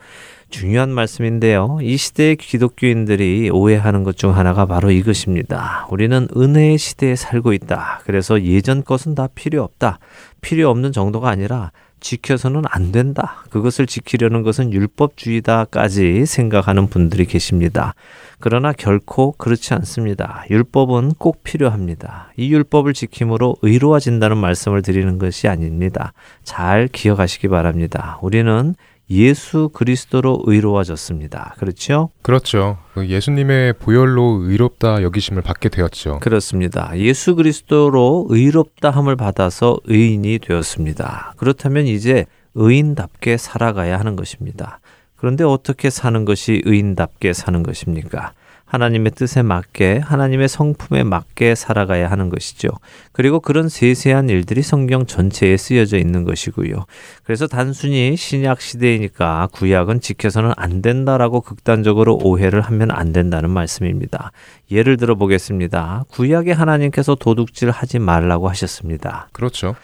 중요한 0.49 0.91
말씀인데요. 0.91 1.79
이 1.81 1.97
시대의 1.97 2.37
기독교인들이 2.37 3.51
오해하는 3.51 4.03
것 4.05 4.17
중 4.21 4.37
하나가 4.37 4.67
바로 4.67 4.91
이것입니다. 4.91 5.87
우리는 5.91 6.29
은혜의 6.37 6.77
시대에 6.77 7.17
살고 7.17 7.55
있다. 7.55 8.03
그래서 8.05 8.43
예전 8.43 8.85
것은 8.85 9.15
다 9.15 9.29
필요 9.35 9.63
없다. 9.63 9.99
필요 10.43 10.69
없는 10.69 10.93
정도가 10.93 11.31
아니라 11.31 11.73
지켜서는 12.01 12.63
안 12.69 12.93
된다. 12.93 13.45
그것을 13.51 13.87
지키려는 13.87 14.43
것은 14.43 14.73
율법주의다까지 14.73 16.27
생각하는 16.27 16.89
분들이 16.89 17.25
계십니다. 17.25 17.95
그러나 18.39 18.73
결코 18.73 19.33
그렇지 19.33 19.75
않습니다. 19.75 20.45
율법은 20.51 21.15
꼭 21.19 21.45
필요합니다. 21.45 22.33
이 22.37 22.53
율법을 22.53 22.95
지킴으로 22.95 23.57
의로워진다는 23.63 24.39
말씀을 24.39 24.83
드리는 24.83 25.19
것이 25.19 25.47
아닙니다. 25.47 26.13
잘 26.43 26.89
기억하시기 26.91 27.49
바랍니다. 27.49 28.19
우리는 28.23 28.75
예수 29.11 29.71
그리스도로 29.73 30.43
의로워졌습니다. 30.45 31.55
그렇죠? 31.59 32.11
그렇죠. 32.23 32.79
그 32.95 33.09
예수님의 33.09 33.75
보혈로 33.75 34.43
의롭다 34.45 35.03
여기심을 35.03 35.43
받게 35.43 35.69
되었죠. 35.69 36.21
그렇습니다. 36.21 36.93
예수 36.97 37.35
그리스도로 37.35 38.27
의롭다 38.31 38.91
함을 38.91 39.17
받아서 39.17 39.79
의인이 39.85 40.39
되었습니다. 40.39 41.35
그렇다면 41.37 41.87
이제 41.87 42.27
의인답게 42.55 43.37
살아가야 43.37 43.99
하는 43.99 44.15
것입니다. 44.15 44.81
그런데 45.17 45.45
어떻게 45.45 45.91
사는 45.91 46.25
것이 46.25 46.63
의인답게 46.65 47.33
사는 47.33 47.63
것입니까? 47.63 48.33
하나님의 48.71 49.11
뜻에 49.13 49.43
맞게 49.43 49.99
하나님의 49.99 50.49
성품에 50.49 51.03
맞게 51.03 51.57
살아가야 51.57 52.09
하는 52.09 52.29
것이죠. 52.29 52.69
그리고 53.11 53.41
그런 53.41 53.69
세세한 53.69 54.29
일들이 54.29 54.63
성경 54.63 55.07
전체에 55.07 55.57
쓰여져 55.57 55.99
있는 55.99 56.23
것이고요. 56.23 56.87
그래서 57.25 57.49
단순히 57.49 58.17
신약 58.17 58.61
시대이니까 58.61 59.49
구약은 59.53 60.01
지켜서는 60.01 60.53
안 60.57 60.83
된다라고 60.83 61.41
극단적으로 61.41 62.17
오해를 62.23 62.61
하면 62.61 62.93
안 62.93 63.13
된다는 63.13 63.51
말씀입니다. 63.51 64.31
예를 64.71 64.97
들어 64.97 65.17
보겠습니다. 65.17 66.05
구약에 66.09 66.53
하나님께서 66.53 67.17
도둑질 67.17 67.71
하지 67.71 67.99
말라고 67.99 68.49
하셨습니다. 68.49 69.29
그렇죠. 69.33 69.75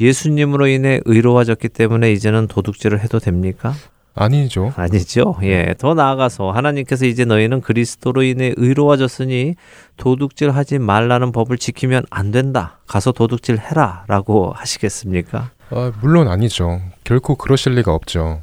예수님으로 0.00 0.66
인해 0.66 1.00
의로워졌기 1.04 1.68
때문에 1.68 2.10
이제는 2.12 2.46
도둑질을 2.46 3.00
해도 3.00 3.18
됩니까? 3.18 3.74
아니죠. 4.14 4.72
아니죠. 4.76 5.36
예. 5.42 5.74
더 5.78 5.94
나아가서 5.94 6.50
하나님께서 6.50 7.06
이제 7.06 7.24
너희는 7.24 7.60
그리스도로 7.60 8.22
인해 8.22 8.52
의로워졌으니 8.56 9.54
도둑질 9.96 10.50
하지 10.50 10.78
말라는 10.78 11.32
법을 11.32 11.58
지키면 11.58 12.04
안 12.10 12.30
된다. 12.30 12.78
가서 12.86 13.12
도둑질 13.12 13.58
해라. 13.58 14.04
라고 14.08 14.52
하시겠습니까? 14.54 15.50
아, 15.70 15.92
물론 16.00 16.28
아니죠. 16.28 16.80
결코 17.04 17.36
그러실 17.36 17.74
리가 17.74 17.94
없죠. 17.94 18.42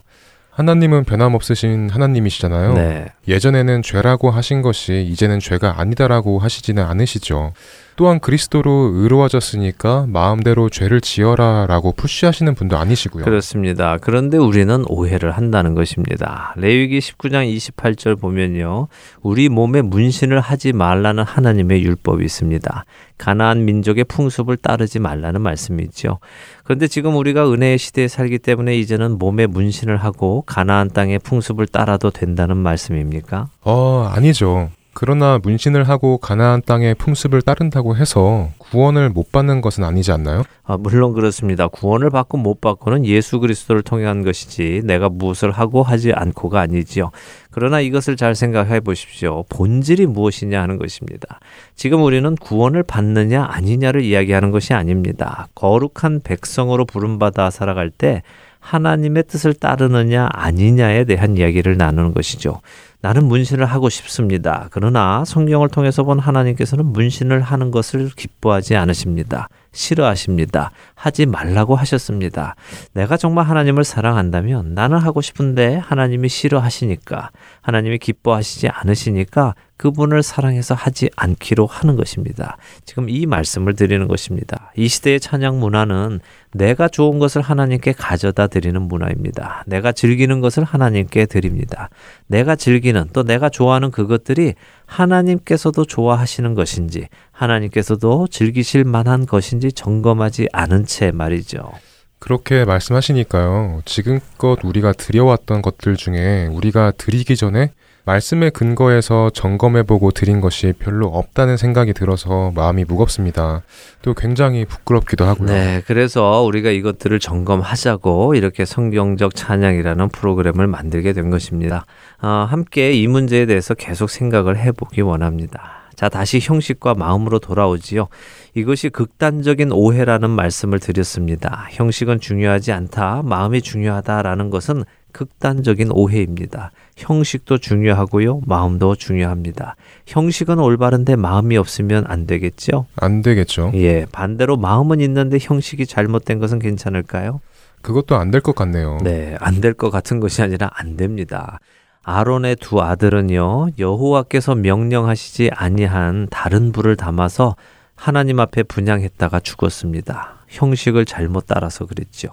하나님은 0.51 1.03
변함없으신 1.03 1.89
하나님이시잖아요. 1.91 2.73
네. 2.73 3.05
예전에는 3.27 3.83
죄라고 3.83 4.31
하신 4.31 4.63
것이 4.63 5.05
이제는 5.07 5.39
죄가 5.39 5.79
아니다라고 5.79 6.39
하시지는 6.39 6.83
않으시죠. 6.83 7.53
또한 7.97 8.19
그리스도로 8.19 8.91
의로워졌으니까 8.93 10.05
마음대로 10.07 10.69
죄를 10.69 11.01
지어라라고 11.01 11.93
푸시하시는 11.93 12.53
분도 12.53 12.77
아니시고요. 12.77 13.25
그렇습니다. 13.25 13.97
그런데 13.99 14.37
우리는 14.37 14.85
오해를 14.87 15.31
한다는 15.31 15.73
것입니다. 15.73 16.53
레위기 16.57 16.99
19장 16.99 17.51
28절 17.57 18.21
보면요. 18.21 18.87
우리 19.23 19.49
몸에 19.49 19.81
문신을 19.81 20.39
하지 20.39 20.73
말라는 20.73 21.23
하나님의 21.23 21.83
율법이 21.83 22.23
있습니다. 22.23 22.85
가나안 23.17 23.65
민족의 23.65 24.03
풍습을 24.03 24.57
따르지 24.57 24.99
말라는 24.99 25.41
말씀이죠. 25.41 26.19
그런데 26.65 26.87
지금 26.87 27.15
우리가 27.15 27.51
은혜의 27.51 27.79
시대에 27.79 28.07
살기 28.07 28.37
때문에 28.37 28.77
이제는 28.77 29.17
몸에 29.17 29.47
문신을 29.47 29.97
하고 29.97 30.43
가나안 30.45 30.91
땅의 30.91 31.19
풍습을 31.19 31.65
따라도 31.65 32.11
된다는 32.11 32.57
말씀입니까? 32.57 33.47
어, 33.63 34.07
아니죠. 34.13 34.69
그러나 34.99 35.39
문신을 35.43 35.87
하고 35.87 36.17
가나안 36.17 36.63
땅의 36.65 36.95
풍습을 36.95 37.43
따른다고 37.43 37.95
해서 37.95 38.49
구원을 38.57 39.11
못 39.11 39.31
받는 39.31 39.61
것은 39.61 39.83
아니지 39.83 40.11
않나요? 40.11 40.41
아, 40.63 40.75
물론 40.75 41.13
그렇습니다. 41.13 41.67
구원을 41.67 42.09
받고 42.09 42.37
못 42.37 42.61
받고는 42.61 43.05
예수 43.05 43.39
그리스도를 43.39 43.83
통해 43.83 44.05
한 44.05 44.23
것이지 44.23 44.81
내가 44.85 45.07
무엇을 45.07 45.51
하고 45.51 45.83
하지 45.83 46.13
않고가 46.13 46.61
아니지요. 46.61 47.11
그러나 47.51 47.79
이것을 47.79 48.15
잘 48.15 48.33
생각해 48.33 48.79
보십시오. 48.79 49.43
본질이 49.49 50.07
무엇이냐 50.07 50.59
하는 50.59 50.79
것입니다. 50.79 51.41
지금 51.75 52.01
우리는 52.01 52.33
구원을 52.33 52.81
받느냐 52.81 53.45
아니냐를 53.47 54.01
이야기하는 54.01 54.49
것이 54.49 54.73
아닙니다. 54.73 55.47
거룩한 55.53 56.21
백성으로 56.23 56.85
부름받아 56.85 57.51
살아갈 57.51 57.91
때 57.91 58.23
하나님의 58.59 59.23
뜻을 59.27 59.53
따르느냐 59.53 60.27
아니냐에 60.31 61.05
대한 61.05 61.37
이야기를 61.37 61.77
나누는 61.77 62.13
것이죠. 62.13 62.61
나는 62.99 63.25
문신을 63.25 63.65
하고 63.65 63.89
싶습니다. 63.89 64.67
그러나 64.71 65.23
성경을 65.23 65.69
통해서 65.69 66.03
본 66.03 66.19
하나님께서는 66.19 66.85
문신을 66.85 67.41
하는 67.41 67.69
것을 67.69 68.09
기뻐하지 68.15 68.75
않으십니다. 68.75 69.49
싫어하십니다. 69.71 70.71
하지 70.95 71.27
말라고 71.27 71.75
하셨습니다. 71.75 72.55
내가 72.93 73.15
정말 73.15 73.45
하나님을 73.45 73.83
사랑한다면 73.83 74.73
나는 74.73 74.97
하고 74.97 75.21
싶은데 75.21 75.75
하나님이 75.75 76.27
싫어하시니까 76.27 77.29
하나님이 77.61 77.99
기뻐하시지 77.99 78.69
않으시니까 78.69 79.53
그분을 79.77 80.23
사랑해서 80.23 80.73
하지 80.73 81.09
않기로 81.15 81.67
하는 81.67 81.95
것입니다. 81.95 82.57
지금 82.83 83.09
이 83.09 83.27
말씀을 83.27 83.75
드리는 83.75 84.07
것입니다. 84.07 84.71
이 84.75 84.87
시대의 84.87 85.19
찬양 85.19 85.59
문화는 85.59 86.19
내가 86.57 86.87
좋은 86.87 87.19
것을 87.19 87.41
하나님께 87.41 87.93
가져다 87.93 88.47
드리는 88.47 88.81
문화입니다. 88.81 89.63
내가 89.67 89.91
즐기는 89.91 90.41
것을 90.41 90.63
하나님께 90.63 91.27
드립니다. 91.27 91.89
내가 92.25 92.55
즐기는 92.55 93.09
또 93.13 93.23
내가 93.23 93.49
좋아하는 93.49 93.91
그것들이 93.91 94.55
하나님께서도 94.85 95.85
좋아하시는 95.85 96.53
것인지 96.55 97.07
하나님께서도 97.31 98.27
즐기실 98.29 98.83
만한 98.83 99.25
것인지 99.25 99.71
점검하지 99.71 100.49
않은 100.51 100.85
채 100.85 101.11
말이죠. 101.11 101.71
그렇게 102.19 102.65
말씀하시니까요. 102.65 103.83
지금껏 103.85 104.57
우리가 104.63 104.93
드려왔던 104.93 105.61
것들 105.61 105.95
중에 105.95 106.47
우리가 106.47 106.91
드리기 106.97 107.35
전에 107.35 107.71
말씀의 108.07 108.51
근거에서 108.51 109.29
점검해보고 109.31 110.11
드린 110.11 110.39
것이 110.39 110.73
별로 110.79 111.07
없다는 111.07 111.57
생각이 111.57 111.91
들어서 111.91 112.53
마음이 112.55 112.85
무겁습니다. 112.85 113.63
또 114.01 114.13
굉장히 114.13 114.63
부끄럽기도 114.63 115.25
하고요. 115.25 115.47
네, 115.47 115.83
그래서 115.85 116.41
우리가 116.41 116.71
이것들을 116.71 117.19
점검하자고 117.19 118.35
이렇게 118.35 118.63
성경적 118.63 119.35
찬양이라는 119.35 120.07
프로그램을 120.09 120.67
만들게 120.67 121.11
된 121.11 121.29
것입니다. 121.29 121.85
어, 122.21 122.47
함께 122.49 122.93
이 122.93 123.07
문제에 123.07 123.45
대해서 123.45 123.73
계속 123.73 124.09
생각을 124.09 124.57
해보기 124.57 125.01
원합니다. 125.01 125.77
자, 125.97 126.07
다시 126.07 126.39
형식과 126.39 126.93
마음으로 126.93 127.39
돌아오지요. 127.39 128.07
이것이 128.53 128.89
극단적인 128.89 129.71
오해라는 129.73 130.29
말씀을 130.29 130.79
드렸습니다. 130.79 131.67
형식은 131.71 132.21
중요하지 132.21 132.71
않다, 132.71 133.23
마음이 133.25 133.61
중요하다라는 133.61 134.49
것은 134.49 134.83
극단적인 135.17 135.89
오해입니다. 135.91 136.71
형식도 136.95 137.57
중요하고요, 137.57 138.41
마음도 138.45 138.95
중요합니다. 138.95 139.75
형식은 140.05 140.59
올바른데 140.59 141.15
마음이 141.15 141.57
없으면 141.57 142.05
안 142.07 142.27
되겠죠? 142.27 142.85
안 142.97 143.23
되겠죠. 143.23 143.71
예, 143.73 144.05
반대로 144.11 144.57
마음은 144.57 145.01
있는데 145.01 145.39
형식이 145.41 145.87
잘못된 145.87 146.37
것은 146.39 146.59
괜찮을까요? 146.59 147.41
그것도 147.81 148.15
안 148.15 148.29
될 148.31 148.41
것 148.41 148.53
같네요. 148.55 148.99
네, 149.03 149.35
안 149.39 149.59
될 149.59 149.73
것 149.73 149.89
같은 149.89 150.19
것이 150.19 150.41
아니라 150.43 150.69
안 150.73 150.97
됩니다. 150.97 151.59
아론의 152.03 152.57
두 152.57 152.81
아들은요 152.81 153.69
여호와께서 153.79 154.55
명령하시지 154.55 155.49
아니한 155.53 156.27
다른 156.29 156.71
불을 156.71 156.95
담아서 156.95 157.55
하나님 157.95 158.39
앞에 158.39 158.63
분양했다가 158.63 159.39
죽었습니다. 159.39 160.36
형식을 160.47 161.05
잘못 161.05 161.45
따라서 161.47 161.85
그랬죠. 161.85 162.29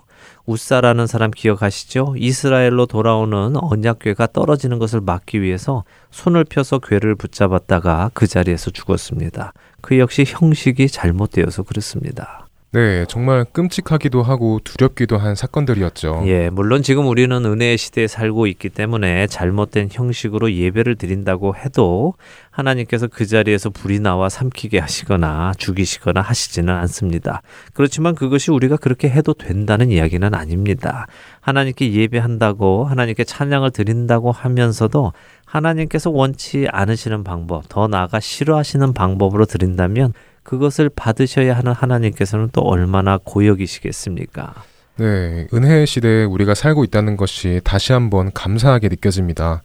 우사라는 0.46 1.06
사람 1.06 1.30
기억하시죠? 1.30 2.14
이스라엘로 2.18 2.86
돌아오는 2.86 3.56
언약궤가 3.56 4.28
떨어지는 4.28 4.78
것을 4.78 5.00
막기 5.00 5.42
위해서 5.42 5.84
손을 6.10 6.44
펴서 6.44 6.78
궤를 6.78 7.14
붙잡았다가 7.14 8.10
그 8.14 8.26
자리에서 8.26 8.70
죽었습니다. 8.70 9.52
그 9.80 9.98
역시 9.98 10.24
형식이 10.26 10.88
잘못되어서 10.88 11.62
그렇습니다. 11.62 12.43
네, 12.74 13.04
정말 13.06 13.44
끔찍하기도 13.44 14.24
하고 14.24 14.58
두렵기도 14.64 15.16
한 15.16 15.36
사건들이었죠. 15.36 16.24
예, 16.26 16.50
물론 16.50 16.82
지금 16.82 17.06
우리는 17.06 17.44
은혜의 17.44 17.78
시대에 17.78 18.08
살고 18.08 18.48
있기 18.48 18.68
때문에 18.68 19.28
잘못된 19.28 19.90
형식으로 19.92 20.52
예배를 20.52 20.96
드린다고 20.96 21.54
해도 21.54 22.14
하나님께서 22.50 23.06
그 23.06 23.26
자리에서 23.26 23.70
불이 23.70 24.00
나와 24.00 24.28
삼키게 24.28 24.80
하시거나 24.80 25.52
죽이시거나 25.56 26.20
하시지는 26.20 26.74
않습니다. 26.74 27.42
그렇지만 27.74 28.16
그것이 28.16 28.50
우리가 28.50 28.76
그렇게 28.76 29.08
해도 29.08 29.34
된다는 29.34 29.92
이야기는 29.92 30.34
아닙니다. 30.34 31.06
하나님께 31.42 31.92
예배한다고 31.92 32.86
하나님께 32.86 33.22
찬양을 33.22 33.70
드린다고 33.70 34.32
하면서도 34.32 35.12
하나님께서 35.46 36.10
원치 36.10 36.66
않으시는 36.68 37.22
방법, 37.22 37.68
더 37.68 37.86
나아가 37.86 38.18
싫어하시는 38.18 38.94
방법으로 38.94 39.44
드린다면 39.44 40.12
그것을 40.44 40.90
받으셔야 40.94 41.56
하는 41.56 41.72
하나님께서는 41.72 42.50
또 42.52 42.60
얼마나 42.60 43.18
고역이시겠습니까? 43.22 44.54
네, 44.96 45.48
은혜의 45.52 45.86
시대에 45.86 46.24
우리가 46.24 46.54
살고 46.54 46.84
있다는 46.84 47.16
것이 47.16 47.60
다시 47.64 47.92
한번 47.92 48.30
감사하게 48.32 48.88
느껴집니다. 48.88 49.62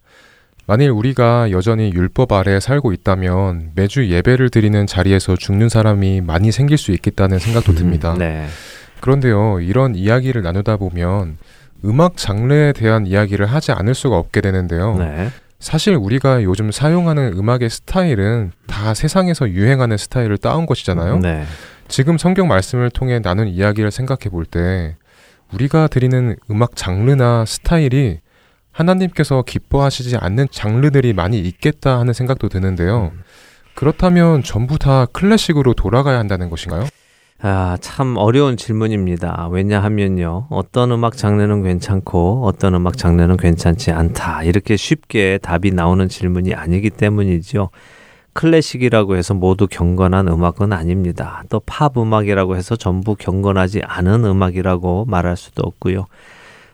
만일 0.66 0.90
우리가 0.90 1.50
여전히 1.50 1.92
율법 1.92 2.32
아래 2.32 2.58
살고 2.58 2.92
있다면 2.92 3.72
매주 3.74 4.08
예배를 4.08 4.50
드리는 4.50 4.86
자리에서 4.86 5.36
죽는 5.36 5.68
사람이 5.68 6.20
많이 6.20 6.50
생길 6.52 6.78
수 6.78 6.92
있겠다는 6.92 7.38
생각도 7.38 7.74
듭니다. 7.74 8.14
음, 8.14 8.18
네. 8.18 8.46
그런데요, 9.00 9.60
이런 9.60 9.94
이야기를 9.94 10.42
나누다 10.42 10.76
보면 10.76 11.38
음악 11.84 12.16
장르에 12.16 12.72
대한 12.72 13.06
이야기를 13.06 13.46
하지 13.46 13.72
않을 13.72 13.94
수가 13.94 14.16
없게 14.16 14.40
되는데요. 14.40 14.96
네. 14.96 15.30
사실 15.60 15.94
우리가 15.94 16.42
요즘 16.42 16.70
사용하는 16.70 17.34
음악의 17.36 17.68
스타일은 17.70 18.52
다 18.66 18.94
세상에서 18.94 19.50
유행하는 19.50 19.96
스타일을 19.98 20.38
따온 20.38 20.64
것이잖아요. 20.66 21.18
네. 21.18 21.44
지금 21.86 22.16
성경 22.18 22.48
말씀을 22.48 22.90
통해 22.90 23.20
나눈 23.20 23.46
이야기를 23.46 23.90
생각해 23.90 24.30
볼 24.30 24.46
때 24.46 24.96
우리가 25.52 25.88
드리는 25.88 26.36
음악 26.50 26.76
장르나 26.76 27.44
스타일이 27.44 28.20
하나님께서 28.72 29.42
기뻐하시지 29.42 30.16
않는 30.16 30.46
장르들이 30.50 31.12
많이 31.12 31.40
있겠다 31.40 31.98
하는 31.98 32.12
생각도 32.14 32.48
드는데요. 32.48 33.12
그렇다면 33.74 34.42
전부 34.42 34.78
다 34.78 35.06
클래식으로 35.06 35.74
돌아가야 35.74 36.18
한다는 36.18 36.48
것인가요? 36.50 36.86
아, 37.42 37.78
참 37.80 38.16
어려운 38.18 38.56
질문입니다. 38.58 39.48
왜냐하면요. 39.50 40.48
어떤 40.50 40.92
음악 40.92 41.16
장르는 41.16 41.62
괜찮고 41.62 42.44
어떤 42.44 42.74
음악 42.74 42.98
장르는 42.98 43.38
괜찮지 43.38 43.92
않다. 43.92 44.42
이렇게 44.44 44.76
쉽게 44.76 45.38
답이 45.38 45.70
나오는 45.72 46.06
질문이 46.06 46.52
아니기 46.54 46.90
때문이죠. 46.90 47.70
클래식이라고 48.34 49.16
해서 49.16 49.32
모두 49.34 49.66
경건한 49.68 50.28
음악은 50.28 50.72
아닙니다. 50.72 51.42
또 51.48 51.60
팝 51.64 51.96
음악이라고 51.96 52.56
해서 52.56 52.76
전부 52.76 53.16
경건하지 53.16 53.82
않은 53.84 54.24
음악이라고 54.24 55.06
말할 55.06 55.36
수도 55.36 55.62
없고요. 55.64 56.06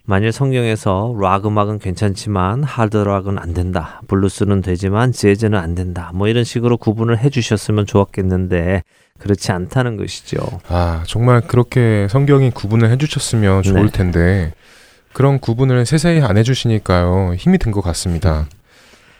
만일 0.08 0.30
성경에서 0.30 1.16
락 1.20 1.46
음악은 1.46 1.80
괜찮지만 1.80 2.62
하드 2.62 2.96
락은 2.96 3.38
안 3.38 3.52
된다. 3.52 4.00
블루스는 4.06 4.62
되지만 4.62 5.10
재즈는 5.10 5.58
안 5.58 5.74
된다. 5.74 6.12
뭐 6.14 6.28
이런 6.28 6.44
식으로 6.44 6.76
구분을 6.76 7.18
해 7.18 7.28
주셨으면 7.28 7.86
좋았겠는데 7.86 8.84
그렇지 9.18 9.50
않다는 9.50 9.96
것이죠. 9.96 10.38
아, 10.68 11.02
정말 11.06 11.40
그렇게 11.40 12.06
성경이 12.08 12.52
구분을 12.52 12.88
해 12.90 12.96
주셨으면 12.98 13.62
좋을 13.64 13.86
네. 13.86 13.90
텐데 13.90 14.52
그런 15.12 15.40
구분을 15.40 15.84
세세히 15.86 16.20
안 16.22 16.36
해주시니까요 16.36 17.34
힘이 17.34 17.58
든 17.58 17.72
것 17.72 17.80
같습니다. 17.80 18.46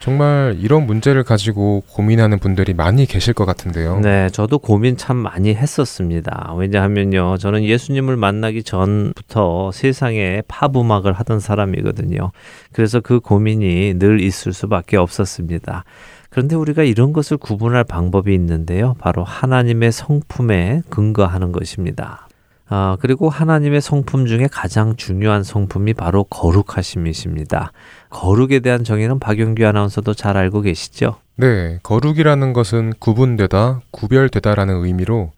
정말 0.07 0.57
이런 0.61 0.87
문제를 0.87 1.25
가지고 1.25 1.83
고민하는 1.89 2.39
분들이 2.39 2.75
많이 2.75 3.07
계실 3.07 3.35
것 3.35 3.45
같은데요. 3.45 3.99
네, 3.99 4.31
저도 4.31 4.61
고민 4.61 4.97
참 4.97 5.17
많이 5.17 5.53
했었습니다. 5.53 6.55
왜냐하면요, 6.57 7.39
저는 7.39 7.65
예수님을 7.65 8.17
만나기 8.17 8.63
전부터 8.63 9.73
세상에 9.73 10.43
팝 10.47 10.77
음악을 10.77 11.13
하던 11.13 11.41
사람이거든요. 11.41 12.31
그래서 12.71 13.01
그 13.01 13.19
고민이 13.19 13.99
늘 13.99 14.21
있을 14.21 14.53
수밖에 14.53 14.97
없었습니다. 14.97 15.83
그런데 16.31 16.55
우리가 16.55 16.85
이런 16.85 17.13
것을 17.13 17.37
구분할 17.37 17.83
방법이 17.83 18.33
있는데요. 18.33 18.95
바로 19.01 19.25
하나님의 19.25 19.91
성품에 19.91 20.83
근거하는 20.89 21.51
것입니다. 21.51 22.29
아, 22.69 22.97
그리고 23.01 23.29
하나님의 23.29 23.81
성품 23.81 24.27
중에 24.27 24.49
가장 24.51 24.97
중요한 24.97 25.45
성품이 25.45 25.95
바로 25.95 26.25
거룩하심이십니다. 26.25 27.73
거룩에 28.17 28.61
대한 28.61 28.83
정의는 28.83 29.19
박영규 29.19 29.67
아나운서도 29.67 30.15
잘 30.15 30.39
알고 30.39 30.63
계시죠? 30.63 31.17
네, 31.37 31.79
거룩이라는 31.83 32.55
것은 32.55 32.95
구분되다, 32.99 33.83
구별되다라는 33.91 34.85
의미로 34.87 35.33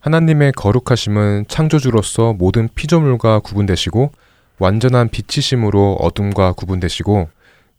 하나님의 0.00 0.50
거룩하심은 0.52 1.44
창조주로서 1.46 2.32
모든 2.32 2.68
피조물과 2.74 3.38
구분되시고 3.38 4.10
완전한 4.58 5.10
빛이심으로 5.10 5.98
어둠과 6.00 6.54
구분되시고 6.54 7.28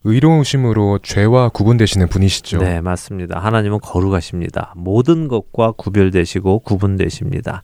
의로우심으로 0.06 1.00
죄와 1.04 1.50
구분되시는 1.50 2.08
분이시죠. 2.08 2.60
네, 2.60 2.80
맞습니다. 2.80 3.40
하나님은 3.40 3.80
거룩하십니다. 3.82 4.72
모든 4.78 5.28
것과 5.28 5.74
구별되시고 5.74 6.60
구분되십니다. 6.60 7.62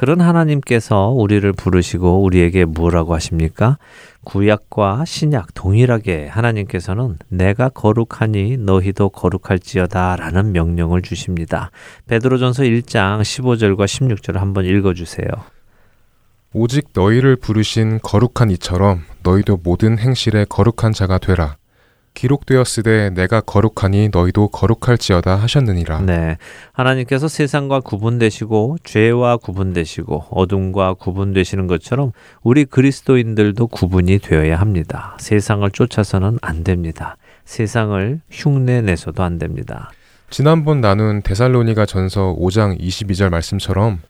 그런 0.00 0.22
하나님께서 0.22 1.08
우리를 1.08 1.52
부르시고 1.52 2.22
우리에게 2.22 2.64
뭐라고 2.64 3.14
하십니까? 3.14 3.76
구약과 4.24 5.04
신약 5.04 5.52
동일하게 5.52 6.26
하나님께서는 6.26 7.18
내가 7.28 7.68
거룩하니 7.68 8.56
너희도 8.56 9.10
거룩할지어다 9.10 10.16
라는 10.16 10.52
명령을 10.52 11.02
주십니다. 11.02 11.70
베드로전서 12.06 12.62
1장 12.62 13.20
15절과 13.20 13.84
16절을 13.84 14.38
한번 14.38 14.64
읽어 14.64 14.94
주세요. 14.94 15.28
오직 16.54 16.88
너희를 16.94 17.36
부르신 17.36 17.98
거룩한 18.02 18.50
이처럼 18.52 19.02
너희도 19.22 19.60
모든 19.62 19.98
행실에 19.98 20.46
거룩한 20.48 20.94
자가 20.94 21.18
되라. 21.18 21.58
기록되었으되 22.14 23.10
내가 23.10 23.40
거룩하니 23.40 24.10
너희도 24.12 24.48
거룩할지어다 24.48 25.36
하셨느니라. 25.36 26.00
네. 26.02 26.36
하나님께서 26.72 27.28
세상과 27.28 27.80
구분되시고 27.80 28.78
죄와 28.84 29.36
구분되시고 29.38 30.26
어둠과 30.30 30.94
구분되시는 30.94 31.66
것처럼 31.66 32.12
우리 32.42 32.64
그리스도인들도 32.64 33.66
구분이 33.68 34.18
되어야 34.18 34.58
합니다. 34.60 35.16
세상을 35.20 35.70
쫓아서는 35.70 36.38
안 36.42 36.64
됩니다. 36.64 37.16
세상을 37.44 38.20
흉내 38.30 38.80
내서도 38.82 39.22
안 39.22 39.38
됩니다. 39.38 39.90
지난번 40.30 40.80
나눈 40.80 41.22
데살로니가 41.22 41.86
전서 41.86 42.36
5장 42.38 42.80
22절 42.80 43.30
말씀처럼 43.30 44.00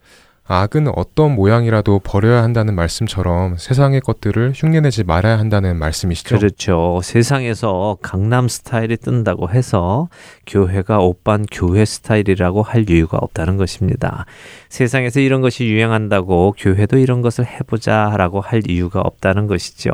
악은 0.47 0.89
어떤 0.97 1.37
모양이라도 1.37 2.01
버려야 2.01 2.43
한다는 2.43 2.75
말씀처럼 2.75 3.57
세상의 3.57 4.01
것들을 4.01 4.53
흉내내지 4.55 5.05
말아야 5.05 5.39
한다는 5.39 5.79
말씀이시죠. 5.79 6.37
그렇죠. 6.37 7.01
세상에서 7.05 7.99
강남 8.03 8.49
스타일이 8.49 8.97
뜬다고 8.97 9.51
해서 9.51 10.09
교회가 10.49 10.99
오빤 10.99 11.47
교회 11.53 11.85
스타일이라고 11.85 12.63
할 12.63 12.91
이유가 12.91 13.19
없다는 13.19 13.59
것입니다. 13.59 14.27
세상에서 14.69 15.21
이런 15.21 15.41
것이 15.41 15.67
유행한다고 15.67 16.55
교회도 16.59 16.99
이런 16.99 17.23
것을 17.23 17.47
해보자라고 17.47 18.41
할 18.41 18.63
이유가 18.69 19.01
없다는 19.01 19.47
것이죠. 19.47 19.91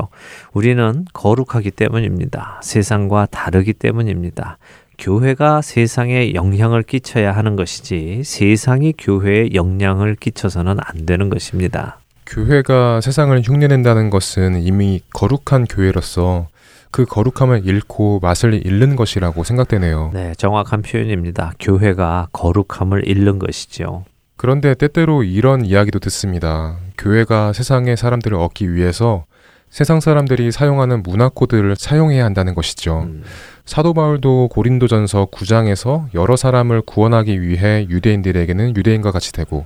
우리는 0.53 1.05
거룩하기 1.13 1.69
때문입니다. 1.69 2.61
세상과 2.63 3.27
다르기 3.29 3.73
때문입니다. 3.73 4.57
교회가 4.97 5.61
세상에 5.61 6.33
영향을 6.33 6.81
끼쳐야 6.83 7.31
하는 7.31 7.55
것이지 7.55 8.21
세상이 8.23 8.93
교회에 8.97 9.49
영향을 9.53 10.15
끼쳐서는 10.15 10.77
안 10.79 11.05
되는 11.05 11.29
것입니다. 11.29 11.99
교회가 12.25 13.01
세상을 13.01 13.39
흉내낸다는 13.41 14.09
것은 14.09 14.61
이미 14.61 15.01
거룩한 15.13 15.65
교회로서 15.65 16.47
그 16.89 17.05
거룩함을 17.05 17.65
잃고 17.65 18.19
맛을 18.21 18.65
잃는 18.65 18.95
것이라고 18.95 19.43
생각되네요. 19.43 20.11
네, 20.13 20.33
정확한 20.35 20.81
표현입니다. 20.81 21.53
교회가 21.59 22.29
거룩함을 22.31 23.07
잃는 23.07 23.39
것이죠. 23.39 24.05
그런데 24.35 24.73
때때로 24.73 25.23
이런 25.23 25.65
이야기도 25.65 25.99
듣습니다. 25.99 26.77
교회가 26.97 27.53
세상의 27.53 27.97
사람들을 27.97 28.37
얻기 28.37 28.73
위해서 28.73 29.25
세상 29.69 29.99
사람들이 29.99 30.51
사용하는 30.51 31.03
문화 31.03 31.29
코드를 31.29 31.75
사용해야 31.75 32.23
한다는 32.25 32.55
것이죠. 32.55 33.01
음, 33.01 33.23
사도 33.65 33.93
바울도 33.93 34.49
고린도전서 34.49 35.27
9장에서 35.27 36.05
여러 36.13 36.35
사람을 36.35 36.81
구원하기 36.81 37.41
위해 37.41 37.85
유대인들에게는 37.89 38.75
유대인과 38.75 39.11
같이 39.11 39.33
되고 39.33 39.65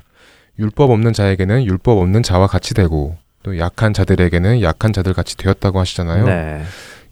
율법 0.60 0.90
없는 0.90 1.14
자에게는 1.14 1.66
율법 1.66 1.98
없는 2.00 2.24
자와 2.24 2.48
같이 2.48 2.74
되고 2.74 3.16
또 3.44 3.58
약한 3.58 3.94
자들에게는 3.94 4.62
약한 4.62 4.94
자들 4.94 5.14
같이 5.14 5.38
되었다고 5.38 5.80
하시잖아요. 5.80 6.26
네. 6.26 6.62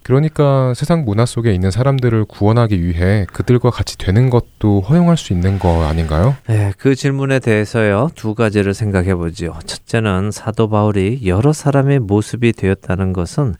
그러니까 0.10 0.74
세상 0.74 1.06
문화 1.06 1.24
속에 1.24 1.54
있는 1.54 1.70
사람들을 1.70 2.26
구원하기 2.26 2.84
위해 2.84 3.28
그들과 3.32 3.70
같이 3.70 3.96
되는 3.96 4.32
것도 4.32 4.82
허용할 4.82 5.18
수 5.18 5.34
있는 5.34 5.60
거 5.60 5.84
아닌가요? 5.86 6.36
네, 6.48 6.74
그 6.80 6.96
질문에 6.96 7.38
대해서요, 7.38 8.10
두 8.16 8.34
가지를 8.34 8.74
생각해 8.74 9.14
보죠. 9.14 9.54
첫째는 9.68 10.32
사도 10.32 10.68
바울이 10.68 11.28
여러 11.28 11.54
사람의 11.54 12.00
모습이 12.00 12.54
되었다는 12.54 13.14
것은 13.14 13.54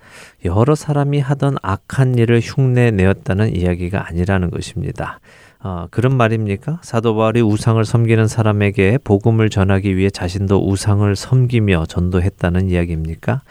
여러 0.44 0.74
사람이 0.74 1.20
하던 1.20 1.58
악한 1.62 2.16
일을 2.16 2.40
흉내 2.40 2.90
내었다는 2.90 3.56
이야기가 3.56 4.08
아니라는 4.08 4.50
것입니다. 4.50 5.20
어, 5.62 5.86
그런 5.92 6.18
말입니까? 6.18 6.80
사도 6.82 7.16
바울이 7.16 7.42
우상을 7.42 7.86
섬기는 7.86 8.28
사람에게 8.28 8.98
복음을 9.04 9.52
전하기 9.52 9.96
위해 9.96 10.10
자신도 10.10 10.68
우상을 10.68 11.16
섬기며 11.16 11.86
전도했다는 11.86 12.72
이야기입니까? 12.72 13.44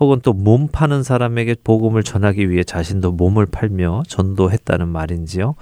혹은 0.00 0.20
또 0.20 0.32
몸 0.32 0.68
파는 0.68 1.02
사람에게 1.02 1.56
복음을 1.64 2.02
전하기 2.02 2.50
위해 2.50 2.62
자신도 2.64 3.12
몸을 3.12 3.46
팔며 3.46 4.02
전도했다는 4.08 4.88
말인지요. 4.88 5.54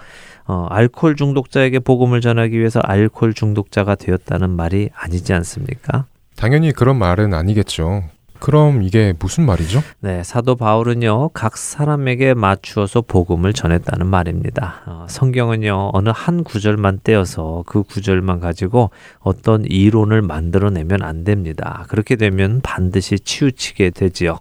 어, 0.47 0.67
알코올 0.71 1.17
중독자에게 1.17 1.81
복음을 1.81 2.21
전하기 2.21 2.59
위해서 2.59 2.81
알코올 2.81 3.35
중독자가 3.35 3.95
되었다는 3.95 4.51
말이 4.51 4.91
아니지 4.95 5.33
않습니까? 5.33 6.07
당연히 6.37 6.73
그런 6.73 6.97
말은 6.99 7.33
아니겠죠. 7.35 8.05
그럼 8.47 8.85
이게 8.85 9.13
무슨 9.19 9.45
말이죠? 9.45 9.83
네, 9.99 10.23
사도 10.23 10.55
바울은요, 10.55 11.31
각 11.31 11.57
사람에게 11.57 12.35
맞추어서 12.35 13.01
복음을 13.01 13.53
전했다는 13.53 14.07
말입니다. 14.07 14.83
어, 14.87 15.07
성경은요, 15.11 15.91
어느 15.93 16.11
한 16.15 16.45
구절만 16.45 17.01
떼어서 17.03 17.65
그 17.67 17.83
구절만 17.83 18.39
가지고 18.39 18.91
어떤 19.19 19.65
이론을 19.65 20.23
만들어내면 20.23 21.03
안 21.03 21.25
됩니다. 21.25 21.87
그렇게 21.89 22.15
되면 22.15 22.61
반드시 22.63 23.19
치우치게 23.19 23.91
되지요. 23.91 24.39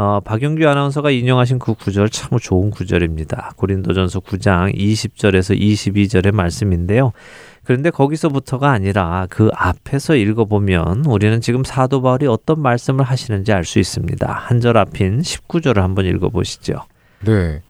어, 0.00 0.20
박영규 0.20 0.64
아나운서가 0.66 1.10
인용하신 1.10 1.58
그 1.58 1.74
구절 1.74 2.08
참 2.08 2.38
좋은 2.38 2.70
구절입니다. 2.70 3.50
고린도전서 3.56 4.20
9장 4.20 4.72
20절에서 4.76 5.58
22절의 5.60 6.32
말씀인데요. 6.32 7.12
그런데 7.64 7.90
거기서부터가 7.90 8.70
아니라 8.70 9.26
그 9.28 9.50
앞에서 9.54 10.14
읽어보면 10.14 11.04
우리는 11.06 11.40
지금 11.40 11.64
사도 11.64 12.00
바울이 12.00 12.28
어떤 12.28 12.60
말씀을 12.62 13.04
하시는지 13.04 13.52
알 13.52 13.64
수 13.64 13.80
있습니다. 13.80 14.32
한 14.32 14.60
절 14.60 14.76
앞인 14.78 15.20
19절을 15.20 15.80
한번 15.80 16.06
읽어보시죠. 16.06 16.74
네. 17.26 17.60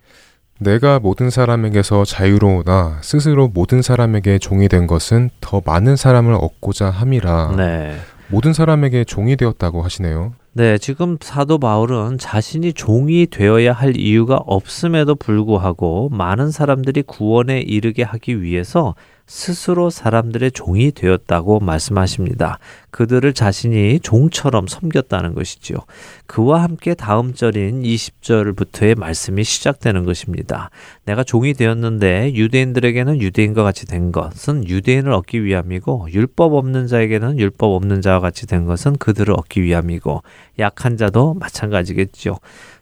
내가 0.60 0.98
모든 1.00 1.30
사람에게서 1.30 2.04
자유로우나 2.04 2.98
스스로 3.02 3.48
모든 3.48 3.80
사람에게 3.80 4.38
종이 4.38 4.68
된 4.68 4.86
것은 4.86 5.30
더 5.40 5.62
많은 5.64 5.96
사람을 5.96 6.34
얻고자 6.34 6.90
함이라. 6.90 7.54
네. 7.56 7.96
모든 8.28 8.52
사람에게 8.52 9.04
종이 9.04 9.36
되었다고 9.36 9.82
하시네요. 9.82 10.34
네, 10.52 10.76
지금 10.78 11.18
사도 11.20 11.58
바울은 11.58 12.18
자신이 12.18 12.72
종이 12.72 13.26
되어야 13.26 13.72
할 13.72 13.96
이유가 13.96 14.36
없음에도 14.36 15.14
불구하고 15.14 16.08
많은 16.08 16.50
사람들이 16.50 17.02
구원에 17.02 17.60
이르게 17.60 18.02
하기 18.02 18.42
위해서 18.42 18.94
스스로 19.28 19.90
사람들의 19.90 20.52
종이 20.52 20.90
되었다고 20.90 21.60
말씀하십니다. 21.60 22.58
그들을 22.90 23.34
자신이 23.34 24.00
종처럼 24.00 24.66
섬겼다는 24.66 25.34
것이지요. 25.34 25.76
그와 26.26 26.62
함께 26.62 26.94
다음 26.94 27.34
절인 27.34 27.82
20절부터의 27.82 28.98
말씀이 28.98 29.44
시작되는 29.44 30.04
것입니다. 30.04 30.70
내가 31.04 31.22
종이 31.24 31.52
되었는데 31.52 32.32
유대인들에게는 32.34 33.20
유대인과 33.20 33.62
같이 33.62 33.86
된 33.86 34.12
것은 34.12 34.66
유대인을 34.66 35.12
얻기 35.12 35.44
위함이고 35.44 36.08
율법 36.10 36.54
없는 36.54 36.86
자에게는 36.86 37.38
율법 37.38 37.74
없는 37.74 38.00
자와 38.00 38.20
같이 38.20 38.46
된 38.46 38.64
것은 38.64 38.96
그들을 38.96 39.34
얻기 39.34 39.62
위함이고 39.62 40.22
약한 40.58 40.96
자도 40.96 41.34
마찬가지겠죠. 41.34 42.38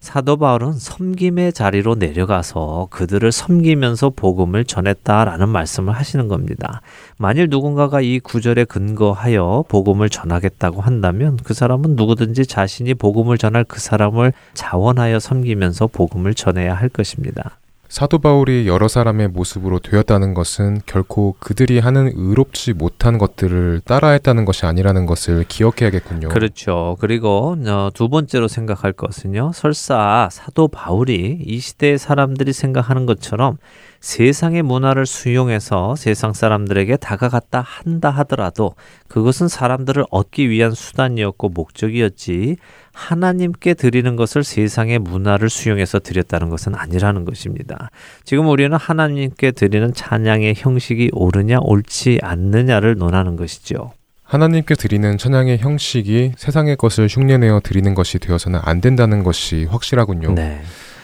사도 0.07 0.37
바울은 0.37 0.75
섬김의 0.75 1.53
자리로 1.53 1.97
내려가서 1.97 2.87
그들을 2.91 3.33
섬기면서 3.33 4.11
복음을 4.11 4.65
전했다라는 4.65 5.49
말씀을 5.49 5.95
하시는 5.95 6.29
겁니다. 6.29 6.81
만일 7.17 7.49
누군가가 7.51 8.01
이 8.01 8.21
구절에 8.21 8.67
근거하여 8.67 9.65
복음을 9.67 10.09
전하겠다고 10.09 10.81
한다면 10.81 11.41
그 11.43 11.55
사람은 11.55 11.97
누구든지 11.97 12.47
자신이 12.47 12.95
복음을 12.95 13.37
전할 13.37 13.65
그 13.65 13.81
사람을 13.81 14.33
자원하여 14.55 15.19
섬기면서 15.19 15.89
복음을 15.89 16.35
전해야 16.35 16.73
할 16.73 16.89
것입니다. 16.89 17.59
사도 17.89 18.19
바울이 18.19 18.67
여러 18.67 18.89
사람의 18.89 19.29
모습으로 19.29 19.79
되었다는 19.79 20.35
것은 20.35 20.81
결코 20.87 21.37
그들이 21.39 21.79
하는 21.79 22.11
의롭지 22.15 22.73
못한 22.73 23.19
것들을 23.19 23.83
따라했다는 23.85 24.45
것이 24.45 24.67
아니라는 24.67 25.07
것을 25.07 25.45
기억해야겠군요. 25.49 26.29
그렇죠. 26.29 26.97
그리고 27.01 27.57
어, 27.67 27.91
두 27.95 28.09
번째로 28.09 28.49
생각할 28.49 28.93
것은요. 28.93 29.53
설사 29.55 30.29
사도 30.31 30.69
바울이 30.69 31.39
이 31.45 31.59
시대의 31.59 31.99
사람들이 31.99 32.53
생각하는 32.53 33.07
것처럼 33.07 33.59
세상의 34.07 34.63
문화를 34.63 35.05
수용해서 35.05 35.97
세상 35.97 36.33
사람들에게 36.33 36.97
다가갔다 36.99 37.61
한다 37.61 38.09
하더라도 38.09 38.77
그것은 39.09 39.49
사람들을 39.49 40.05
얻기 40.13 40.49
위한 40.49 40.71
수단이었고 40.71 41.49
목적이었지 41.49 42.57
하나님께 42.93 43.75
드리는 43.75 44.15
것을 44.15 44.45
세상의 44.45 45.01
문화를 45.01 45.51
수용해서 45.51 45.99
드렸다는 45.99 46.51
것은 46.51 46.77
아니라는 46.77 47.25
것입니다. 47.25 47.91
지금 48.23 48.47
우리는 48.47 48.77
하나님께 48.77 49.51
드리는 49.51 49.93
찬양의 49.93 50.55
형식이 50.57 51.11
옳으냐 51.13 51.59
옳지 51.63 52.21
않느냐를 52.23 52.95
논하는 52.97 53.35
것이죠. 53.35 53.93
하나님께 54.23 54.77
드리는 54.77 55.19
찬양의 55.19 55.59
형식이 55.59 56.35
세상의 56.37 56.77
것을 56.77 57.09
흉내내어 57.11 57.59
드리는 57.65 57.93
것이 57.97 58.21
되어서는 58.21 58.61
안 58.63 58.81
된다는 58.81 59.25
것이 59.25 59.65
확실하군요. 59.65 60.35
네. 60.35 60.63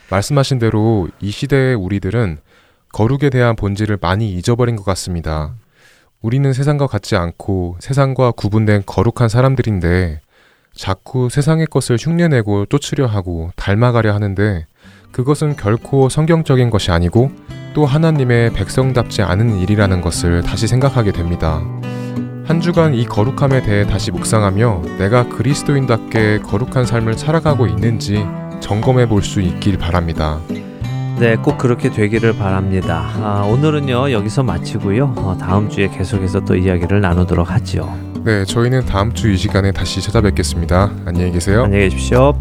말씀하신 0.08 0.60
대로 0.60 1.08
이 1.20 1.32
시대의 1.32 1.74
우리들은 1.74 2.38
거룩에 2.92 3.30
대한 3.30 3.56
본질을 3.56 3.98
많이 4.00 4.32
잊어버린 4.32 4.76
것 4.76 4.84
같습니다. 4.84 5.54
우리는 6.20 6.52
세상과 6.52 6.86
같지 6.86 7.16
않고 7.16 7.76
세상과 7.80 8.32
구분된 8.32 8.82
거룩한 8.86 9.28
사람들인데 9.28 10.20
자꾸 10.74 11.28
세상의 11.28 11.66
것을 11.66 11.96
흉내내고 11.98 12.66
쫓으려 12.66 13.06
하고 13.06 13.50
닮아가려 13.56 14.14
하는데 14.14 14.66
그것은 15.10 15.56
결코 15.56 16.08
성경적인 16.08 16.70
것이 16.70 16.90
아니고 16.90 17.30
또 17.74 17.86
하나님의 17.86 18.52
백성답지 18.52 19.22
않은 19.22 19.58
일이라는 19.58 20.00
것을 20.00 20.42
다시 20.42 20.66
생각하게 20.66 21.12
됩니다. 21.12 21.62
한 22.44 22.60
주간 22.60 22.94
이 22.94 23.04
거룩함에 23.06 23.62
대해 23.62 23.86
다시 23.86 24.10
묵상하며 24.10 24.82
내가 24.98 25.28
그리스도인답게 25.28 26.40
거룩한 26.40 26.86
삶을 26.86 27.14
살아가고 27.14 27.66
있는지 27.66 28.24
점검해 28.60 29.08
볼 29.08 29.22
수 29.22 29.40
있길 29.40 29.78
바랍니다. 29.78 30.40
네, 31.22 31.36
꼭 31.36 31.56
그렇게 31.56 31.88
되기를 31.88 32.36
바랍니다. 32.36 33.08
아, 33.20 33.42
오늘은요 33.48 34.10
여기서 34.10 34.42
마치고요. 34.42 35.14
어, 35.18 35.36
다음 35.40 35.68
주에 35.68 35.86
계속해서 35.88 36.40
또 36.40 36.56
이야기를 36.56 37.00
나누도록 37.00 37.48
하죠. 37.48 37.96
네, 38.24 38.44
저희는 38.44 38.86
다음 38.86 39.12
주 39.12 39.30
이 39.32 39.36
시간에 39.36 39.70
다시 39.70 40.00
찾아뵙겠습니다. 40.02 40.90
안녕히 41.06 41.30
계세요. 41.30 41.62
안녕히 41.62 41.84
계십시오. 41.84 42.32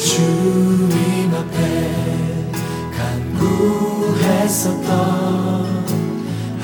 주님 0.00 1.30
앞에 1.34 2.48
간구했었던 4.16 4.80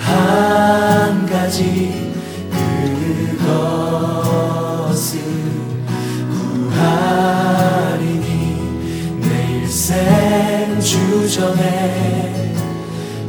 한 0.00 1.26
가지 1.26 2.14
그것은 3.36 5.20
구하리니 6.70 8.24
내 9.20 9.28
일생 9.58 10.80
주전에 10.80 12.54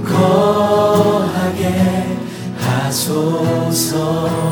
거하게 0.05 1.63
하소서 2.57 4.46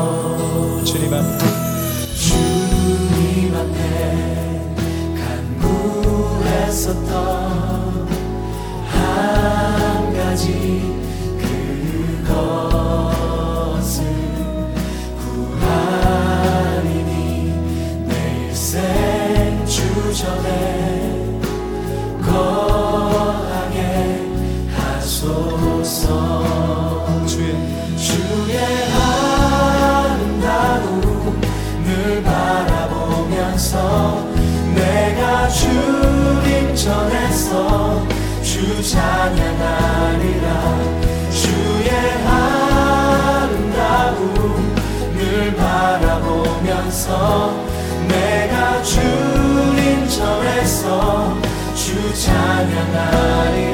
찬 52.92 53.65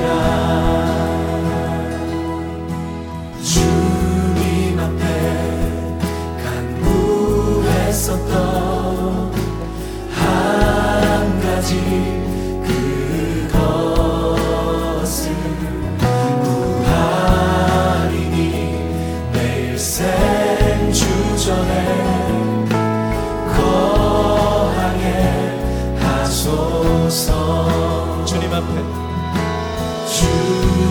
주 30.12 30.81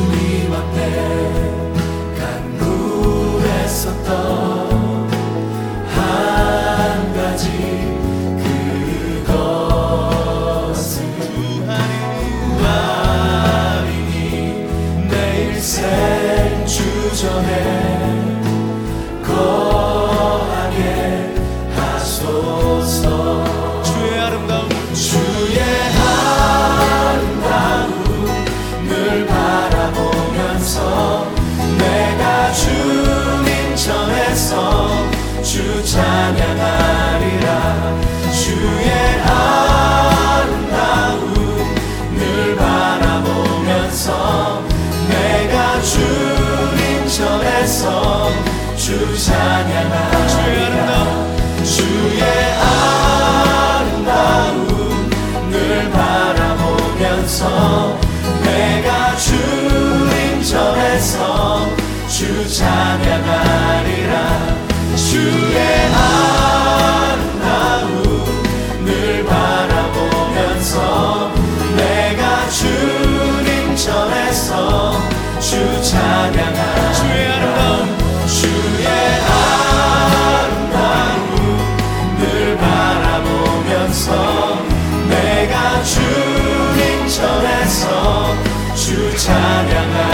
주 88.76 89.16
찬양하 89.18 90.11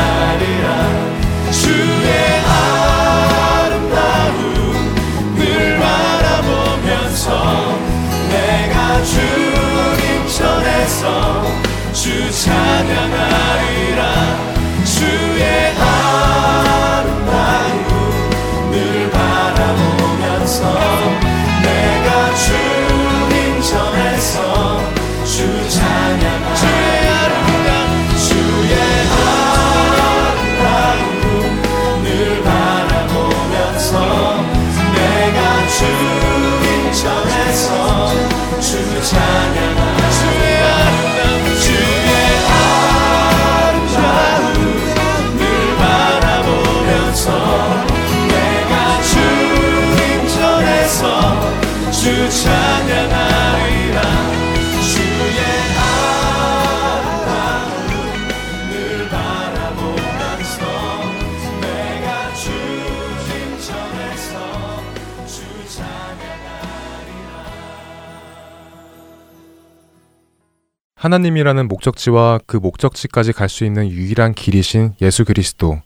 하나님이라는 71.12 71.70
목적지와 71.70 72.40
그 72.46 72.58
목적지까지 72.58 73.32
갈 73.32 73.48
수 73.48 73.64
있는 73.64 73.88
유일한 73.90 74.34
길이신 74.34 74.96
예수 75.02 75.24
그리스도, 75.24 75.80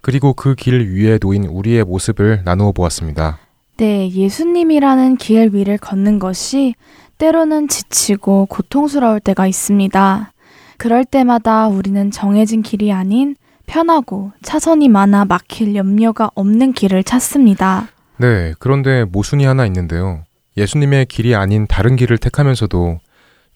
그리고 0.00 0.32
그 0.32 0.54
길 0.54 0.94
위에 0.94 1.18
놓인 1.18 1.44
우리의 1.44 1.82
모습을 1.82 2.42
나누어 2.44 2.70
보았습니다. 2.70 3.40
네, 3.78 4.08
예수님이라는 4.08 5.16
길 5.16 5.50
위를 5.52 5.76
걷는 5.76 6.20
것이 6.20 6.74
때로는 7.18 7.66
지치고 7.66 8.46
고통스러울 8.46 9.18
때가 9.18 9.48
있습니다. 9.48 10.32
그럴 10.78 11.04
때마다 11.04 11.66
우리는 11.66 12.10
정해진 12.12 12.62
길이 12.62 12.92
아닌 12.92 13.34
편하고 13.66 14.30
차선이 14.42 14.88
많아 14.88 15.24
막힐 15.24 15.74
염려가 15.74 16.30
없는 16.36 16.74
길을 16.74 17.02
찾습니다. 17.02 17.88
네, 18.18 18.54
그런데 18.60 19.04
모순이 19.04 19.44
하나 19.44 19.66
있는데요. 19.66 20.22
예수님의 20.56 21.06
길이 21.06 21.34
아닌 21.34 21.66
다른 21.66 21.96
길을 21.96 22.18
택하면서도 22.18 23.00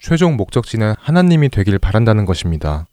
최종 0.01 0.37
목적지는 0.37 0.95
하나님이 0.99 1.49
되길 1.49 1.79
바란다는 1.79 2.25
것입니다. 2.25 2.87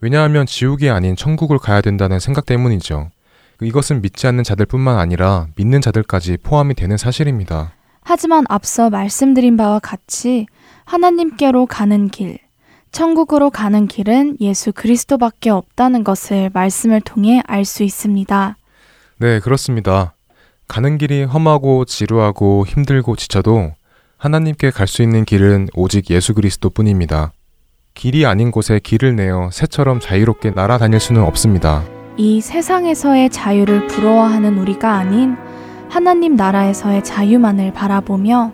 왜냐하면 0.00 0.44
지옥이 0.46 0.90
아닌 0.90 1.16
천국을 1.16 1.58
가야 1.58 1.80
된다는 1.80 2.18
생각 2.20 2.44
때문이죠. 2.46 3.10
이것은 3.62 4.02
믿지 4.02 4.26
않는 4.26 4.44
자들뿐만 4.44 4.98
아니라 4.98 5.46
믿는 5.56 5.80
자들까지 5.80 6.38
포함이 6.42 6.74
되는 6.74 6.96
사실입니다. 6.98 7.72
하지만 8.02 8.44
앞서 8.48 8.90
말씀드린 8.90 9.56
바와 9.56 9.78
같이 9.78 10.46
하나님께로 10.84 11.66
가는 11.66 12.08
길, 12.08 12.38
천국으로 12.92 13.50
가는 13.50 13.88
길은 13.88 14.36
예수 14.40 14.72
그리스도밖에 14.72 15.50
없다는 15.50 16.04
것을 16.04 16.50
말씀을 16.52 17.00
통해 17.00 17.42
알 17.46 17.64
수 17.64 17.82
있습니다. 17.82 18.56
네, 19.18 19.40
그렇습니다. 19.40 20.14
가는 20.68 20.98
길이 20.98 21.24
험하고 21.24 21.84
지루하고 21.84 22.66
힘들고 22.66 23.16
지쳐도 23.16 23.72
하나님께 24.18 24.70
갈 24.70 24.86
수 24.86 25.02
있는 25.02 25.24
길은 25.24 25.68
오직 25.74 26.10
예수 26.10 26.34
그리스도 26.34 26.70
뿐입니다. 26.70 27.32
길이 27.94 28.26
아닌 28.26 28.50
곳에 28.50 28.78
길을 28.82 29.16
내어 29.16 29.50
새처럼 29.52 30.00
자유롭게 30.00 30.50
날아다닐 30.50 31.00
수는 31.00 31.22
없습니다. 31.22 31.82
이 32.16 32.40
세상에서의 32.40 33.30
자유를 33.30 33.88
부러워하는 33.88 34.58
우리가 34.58 34.94
아닌 34.94 35.36
하나님 35.90 36.34
나라에서의 36.34 37.04
자유만을 37.04 37.72
바라보며 37.72 38.52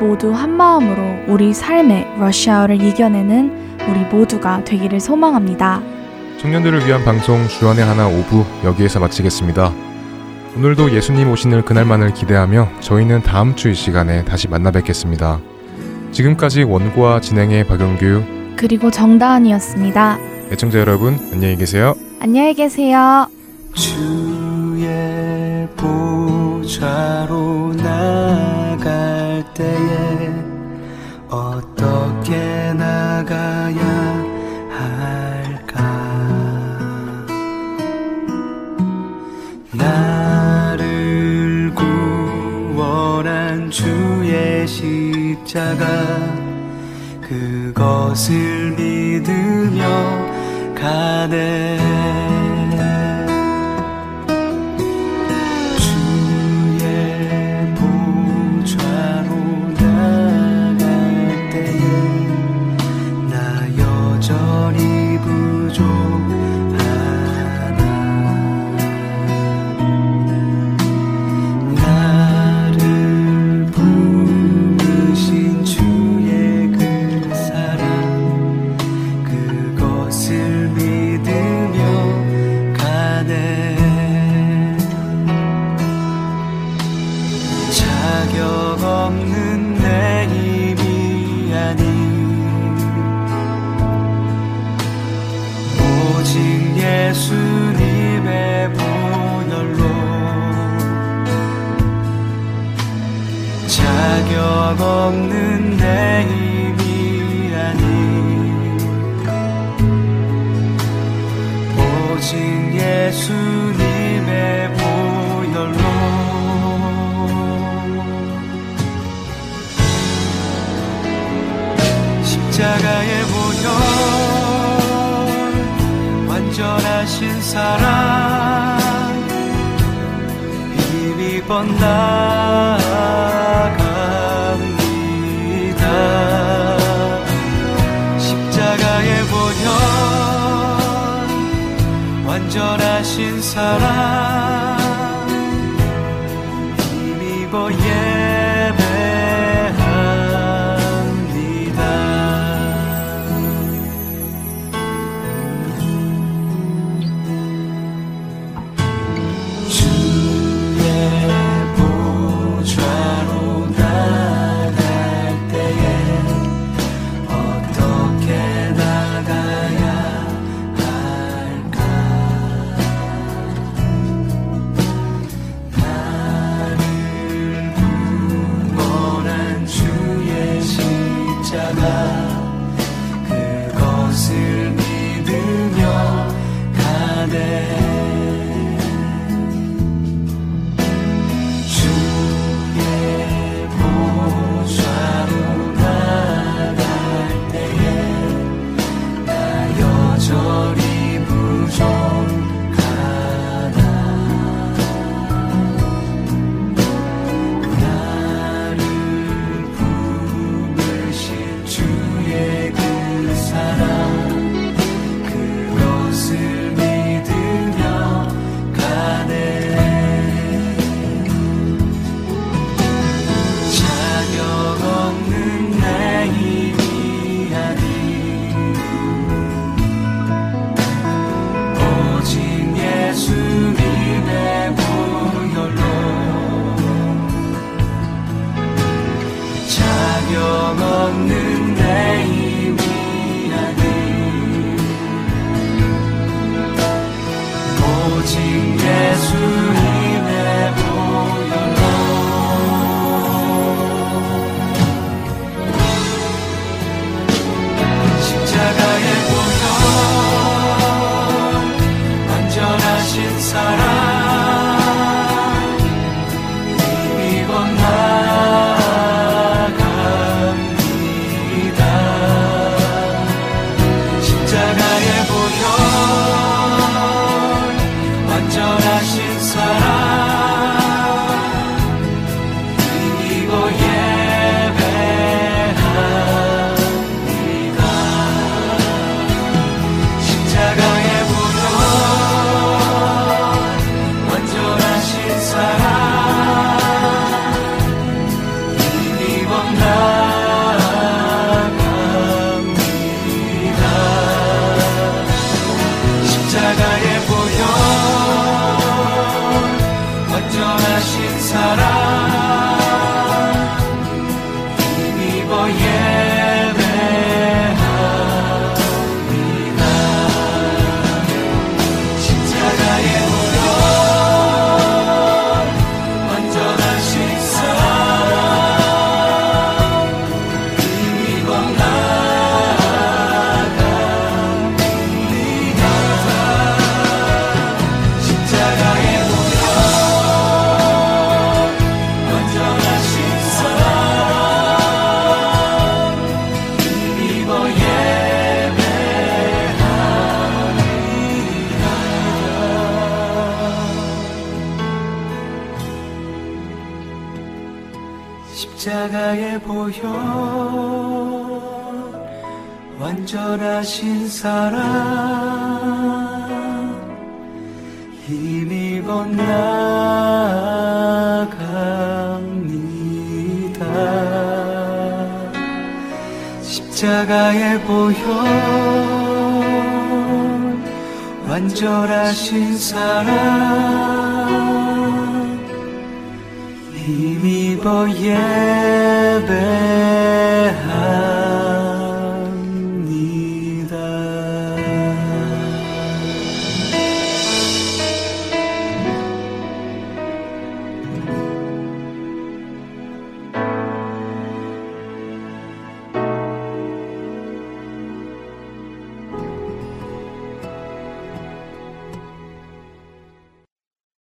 모두 0.00 0.32
한 0.32 0.50
마음으로 0.50 1.32
우리 1.32 1.52
삶의 1.52 2.18
러시아어를 2.18 2.80
이겨내는 2.80 3.78
우리 3.88 4.00
모두가 4.04 4.64
되기를 4.64 5.00
소망합니다. 5.00 5.82
청년들을 6.40 6.86
위한 6.86 7.04
방송 7.04 7.46
주안의 7.48 7.84
하나 7.84 8.06
오부 8.08 8.44
여기에서 8.64 9.00
마치겠습니다. 9.00 9.72
오늘도 10.56 10.92
예수님 10.94 11.30
오시는 11.30 11.64
그날만을 11.64 12.12
기대하며 12.14 12.68
저희는 12.80 13.22
다음 13.22 13.54
주 13.56 13.70
이 13.70 13.74
시간에 13.74 14.24
다시 14.24 14.48
만나 14.48 14.70
뵙겠습니다. 14.70 15.40
지금까지 16.12 16.64
원고와 16.64 17.20
진행의 17.20 17.66
박영규 17.66 18.22
그리고 18.56 18.90
정다은이었습니다. 18.90 20.18
애청자 20.52 20.78
여러분, 20.78 21.18
안녕히 21.32 21.56
계세요. 21.56 21.94
안녕히 22.20 22.52
계세요. 22.54 23.26
주의 23.74 25.66
보좌로 25.76 27.72
나갈 27.76 29.42
때에 29.54 30.30
어떻게 31.30 32.36
나가야 32.74 33.91
십자가 45.52 45.86
그것을 47.20 48.70
믿으며 48.70 49.84
가네 50.74 52.41